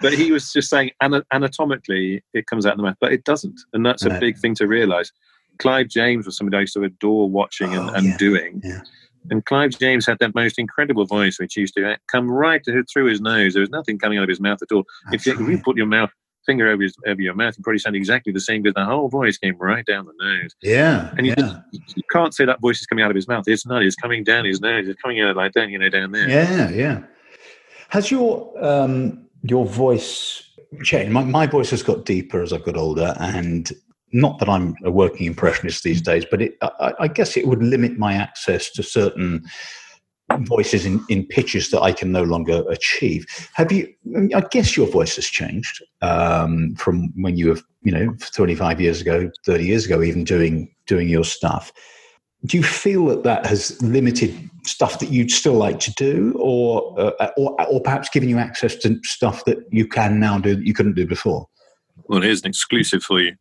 [0.00, 3.60] but he was just saying anatomically it comes out of the mouth, but it doesn't,
[3.72, 5.12] and that's a big thing to realise.
[5.58, 8.16] Clive James was somebody I used to adore watching and, oh, and yeah.
[8.16, 8.60] doing.
[8.62, 8.80] Yeah.
[9.30, 13.20] And Clive James had that most incredible voice, which used to come right through his
[13.20, 13.54] nose.
[13.54, 14.84] There was nothing coming out of his mouth at all.
[15.12, 16.10] If you, if you, put your mouth
[16.48, 19.08] finger over, his, over your mouth, you probably sound exactly the same because the whole
[19.08, 20.54] voice came right down the nose.
[20.62, 21.12] Yeah.
[21.16, 21.60] And you, yeah.
[21.74, 23.44] Just, you can't say that voice is coming out of his mouth.
[23.46, 23.82] It's not.
[23.82, 24.88] It's coming down his nose.
[24.88, 26.28] It's coming out like that, you know, down there.
[26.28, 27.02] Yeah, yeah.
[27.90, 30.42] Has your um, your voice
[30.82, 31.12] changed?
[31.12, 33.70] My, my voice has got deeper as I've got older, and
[34.12, 37.62] not that I'm a working impressionist these days, but it, I, I guess it would
[37.62, 39.44] limit my access to certain
[40.40, 43.26] voices in, in pitches that I can no longer achieve.
[43.54, 43.92] Have you?
[44.34, 49.00] I guess your voice has changed um, from when you were, you know, 25 years
[49.00, 51.72] ago, 30 years ago, even doing doing your stuff.
[52.44, 54.32] Do you feel that that has limited
[54.64, 58.76] stuff that you'd still like to do, or uh, or, or perhaps giving you access
[58.76, 61.48] to stuff that you can now do that you couldn't do before?
[62.08, 63.34] Well, here's an exclusive for you.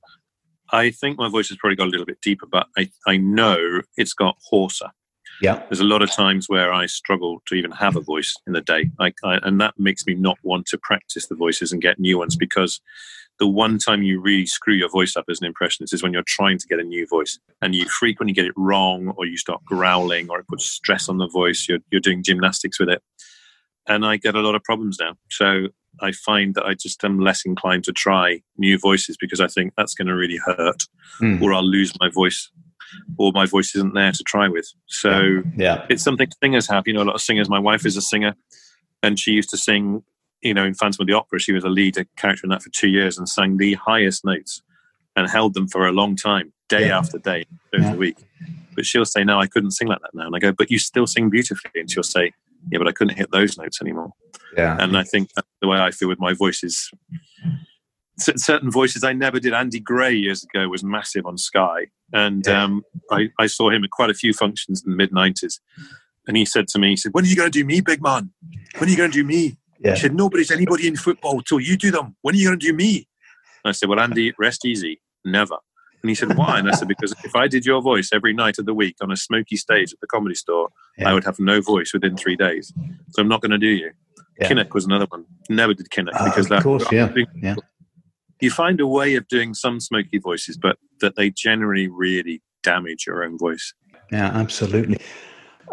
[0.72, 3.82] I think my voice has probably got a little bit deeper, but I, I know
[3.96, 4.90] it's got hoarser.
[5.42, 5.64] Yeah.
[5.70, 8.62] There's a lot of times where I struggle to even have a voice in the
[8.62, 8.90] day.
[9.00, 12.18] I, I, and that makes me not want to practice the voices and get new
[12.18, 12.82] ones because
[13.40, 16.24] the one time you really screw your voice up as an impressionist is when you're
[16.26, 19.64] trying to get a new voice and you frequently get it wrong or you start
[19.64, 21.68] growling or it puts stress on the voice.
[21.70, 23.04] You're, you're doing gymnastics with it.
[23.88, 25.16] And I get a lot of problems now.
[25.30, 25.68] So
[26.02, 29.74] I find that I just am less inclined to try new voices because I think
[29.78, 30.84] that's going to really hurt
[31.22, 31.42] mm.
[31.42, 32.52] or I'll lose my voice
[33.18, 34.68] or my voice isn't there to try with.
[34.88, 35.86] So yeah.
[35.90, 36.88] it's something singers have.
[36.88, 37.50] You know, a lot of singers.
[37.50, 38.36] My wife is a singer,
[39.04, 40.04] and she used to sing.
[40.42, 42.70] You know, in Phantom of the Opera, she was a lead character in that for
[42.70, 44.62] two years and sang the highest notes
[45.16, 46.98] and held them for a long time, day yeah.
[46.98, 47.92] after day, during yeah.
[47.92, 48.18] the week.
[48.76, 50.78] But she'll say, "No, I couldn't sing like that now." And I go, "But you
[50.78, 52.34] still sing beautifully." And she'll say,
[52.72, 54.12] "Yeah, but I couldn't hit those notes anymore."
[54.56, 54.78] Yeah.
[54.80, 55.32] And I think
[55.62, 56.92] the way I feel with my voice is
[58.18, 59.54] certain voices I never did.
[59.54, 62.64] Andy Gray years ago was massive on Sky, and yeah.
[62.64, 65.60] um, I, I, saw him at quite a few functions in the mid '90s.
[66.28, 68.02] and he said to me, he said, "When are you going to do me, big
[68.02, 68.32] man?
[68.78, 69.94] When are you going to do me?" Yeah.
[69.94, 72.16] He said, "Nobody's anybody in football till you do them.
[72.22, 73.08] When are you going to do me?"
[73.64, 75.58] And I said, "Well, Andy, rest easy, never."
[76.02, 78.58] And he said, "Why?" And I said, "Because if I did your voice every night
[78.58, 81.10] of the week on a smoky stage at the comedy store, yeah.
[81.10, 82.74] I would have no voice within three days.
[83.12, 83.92] So I'm not going to do you."
[84.40, 84.50] Yeah.
[84.50, 85.26] Kinnock was another one.
[85.50, 86.60] Never did Kinnock uh, because that.
[86.60, 87.56] Of course, yeah, yeah.
[88.40, 93.06] You find a way of doing some smoky voices, but that they generally really damage
[93.08, 93.74] your own voice.
[94.12, 95.00] Yeah, absolutely.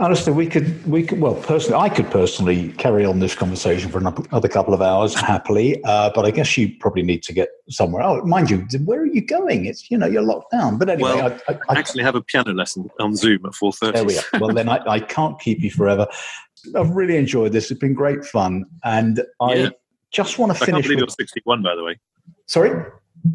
[0.00, 3.98] Alistair, we could, we could, well, personally, I could personally carry on this conversation for
[3.98, 8.02] another couple of hours happily, uh, but I guess you probably need to get somewhere.
[8.02, 9.66] Oh, mind you, where are you going?
[9.66, 10.78] It's you know you're locked down.
[10.78, 13.72] But anyway, well, I, I, I, actually have a piano lesson on Zoom at four
[13.72, 13.92] thirty.
[13.92, 14.40] There we are.
[14.40, 16.08] Well, then I, I can't keep you forever.
[16.74, 17.70] I've really enjoyed this.
[17.70, 19.68] It's been great fun, and I yeah.
[20.10, 20.70] just want to finish.
[20.70, 21.02] I can't believe with...
[21.02, 22.00] you're sixty-one, by the way.
[22.46, 22.70] Sorry.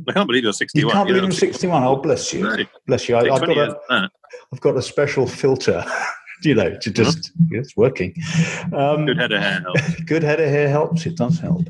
[0.08, 0.88] I can't believe you're 61.
[0.88, 1.84] You can't believe I'm 61.
[1.84, 2.48] Oh, bless you.
[2.48, 2.68] Right.
[2.86, 3.18] Bless you.
[3.18, 4.10] I, have got a,
[4.54, 5.84] I've got a special filter
[6.44, 8.14] you know, to just it's working.
[8.74, 10.02] Um, good head of hair helps.
[10.06, 11.06] Good head of hair helps.
[11.06, 11.68] It does help.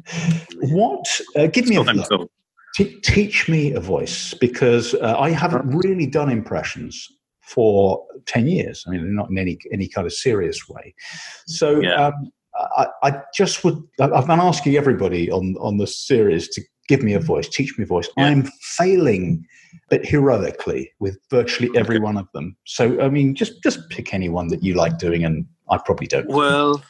[0.62, 1.22] What?
[1.36, 2.28] Uh, give me a
[2.76, 7.08] t- teach me a voice because uh, I haven't really done impressions
[7.42, 8.84] for ten years.
[8.88, 10.94] I mean, not in any any kind of serious way.
[11.48, 11.80] So.
[11.80, 12.08] Yeah.
[12.08, 12.32] Um,
[12.76, 13.82] I, I, just would.
[14.02, 17.84] I've been asking everybody on on the series to give me a voice, teach me
[17.84, 18.10] a voice.
[18.18, 18.26] Yeah.
[18.26, 19.46] I'm failing
[19.90, 22.58] but heroically with virtually every one of them.
[22.66, 26.28] So, I mean, just just pick anyone that you like doing, and I probably don't.
[26.28, 26.84] Well,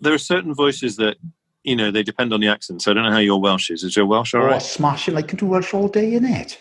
[0.00, 1.16] there are certain voices that
[1.62, 2.82] you know they depend on the accent.
[2.82, 3.84] So I don't know how your Welsh is.
[3.84, 4.62] Is your Welsh all oh, right?
[4.62, 5.16] Smashing!
[5.16, 6.58] I can do Welsh all day in it.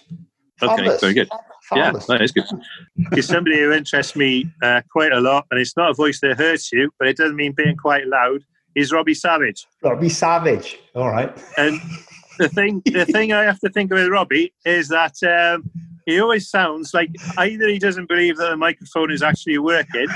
[0.61, 1.29] Okay, very good.
[1.75, 2.45] Yeah, that is good.
[3.13, 6.37] It's somebody who interests me uh, quite a lot, and it's not a voice that
[6.37, 8.41] hurts you, but it doesn't mean being quite loud.
[8.75, 9.65] Is Robbie Savage?
[9.81, 10.77] Robbie Savage.
[10.95, 11.35] All right.
[11.57, 11.79] And
[12.37, 15.69] the thing the thing I have to think of with Robbie is that um,
[16.05, 20.07] he always sounds like either he doesn't believe that the microphone is actually working,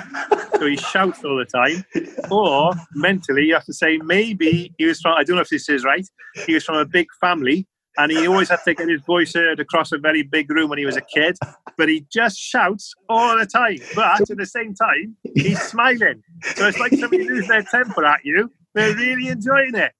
[0.55, 1.84] so he shouts all the time,
[2.32, 5.70] or mentally you have to say maybe he was from I don't know if this
[5.70, 6.07] is right.
[6.45, 7.67] He was from a big family
[7.97, 10.80] and he always had to get his voice heard across a very big room when
[10.80, 11.38] he was a kid.
[11.78, 13.80] But he just shouts all the time.
[13.93, 16.24] But at the same time, he's smiling.
[16.55, 18.49] So it's like somebody lose their temper at you.
[18.74, 19.91] They're really enjoying it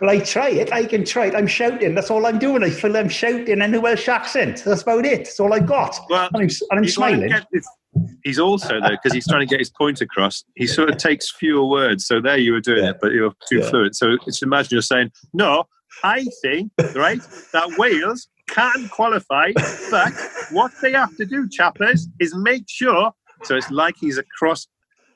[0.00, 0.72] well, I try it.
[0.72, 1.34] I can try it.
[1.34, 1.94] I'm shouting.
[1.94, 2.62] That's all I'm doing.
[2.62, 4.62] I feel I'm shouting in a Welsh accent.
[4.64, 5.24] That's about it.
[5.24, 5.98] That's all I got.
[6.08, 7.32] Well, and I'm, and I'm smiling.
[8.22, 10.44] he's also though because he's trying to get his point across.
[10.54, 12.06] He sort of takes fewer words.
[12.06, 12.90] So there you were doing yeah.
[12.90, 13.70] it, but you're too yeah.
[13.70, 13.96] fluent.
[13.96, 15.64] So just imagine you're saying, "No,
[16.04, 17.20] I think right
[17.52, 19.52] that Wales can qualify,
[19.90, 20.12] but
[20.52, 24.68] what they have to do, chappers, is make sure." So it's like he's across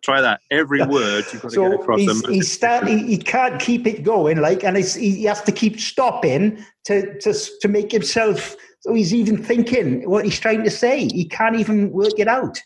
[0.06, 0.40] try that.
[0.50, 2.32] Every word you've got so to get across he's, them.
[2.32, 6.64] He's start, he, he can't keep it going, like, and he has to keep stopping
[6.84, 8.54] to, to, to make himself.
[8.80, 11.08] So he's even thinking what he's trying to say.
[11.08, 12.56] He can't even work it out.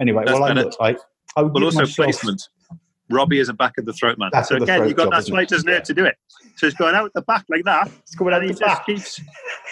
[0.00, 0.96] Anyway, That's well, I, look, I,
[1.36, 2.48] I but also myself, placement.
[3.10, 4.30] Robbie is a back of the throat man.
[4.44, 6.16] so again, you've got that writer's nerve to do it.
[6.56, 7.90] So it's going out the back like that.
[8.02, 8.86] It's going out the back.
[8.86, 9.20] Keeps,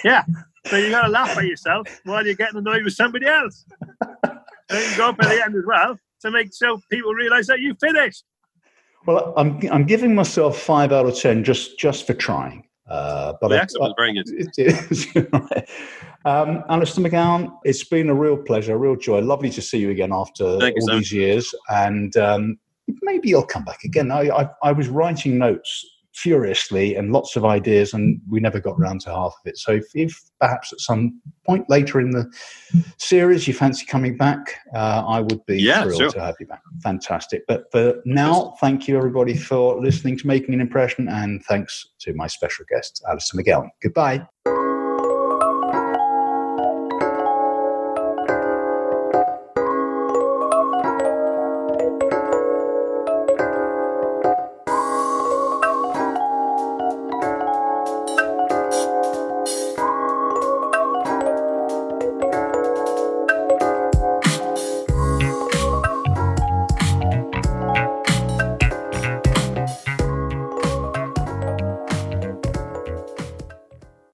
[0.04, 0.24] yeah.
[0.66, 3.64] So you got to laugh at yourself while you're getting annoyed with somebody else.
[4.24, 4.40] and
[4.70, 7.74] you go up at the end as well to make so people realise that you
[7.80, 8.24] finished.
[9.06, 12.64] Well, I'm I'm giving myself five out of ten just just for trying.
[12.88, 14.28] Uh, but the accent was very good.
[14.32, 15.06] It is.
[16.24, 19.20] um, Alistair McGowan, it's been a real pleasure, a real joy.
[19.20, 21.54] Lovely to see you again after Thank all these years.
[21.68, 22.58] And um,
[23.02, 24.10] maybe you'll come back again.
[24.10, 28.78] I, I, I was writing notes furiously and lots of ideas, and we never got
[28.78, 29.58] around to half of it.
[29.58, 32.30] So if, if perhaps at some point later in the
[32.98, 36.10] series you fancy coming back, uh, I would be yeah, thrilled sure.
[36.12, 36.62] to have you back.
[36.82, 37.42] Fantastic.
[37.46, 42.14] But for now, thank you everybody for listening to Making an Impression, and thanks to
[42.14, 43.68] my special guest, Alistair McGowan.
[43.82, 44.26] Goodbye.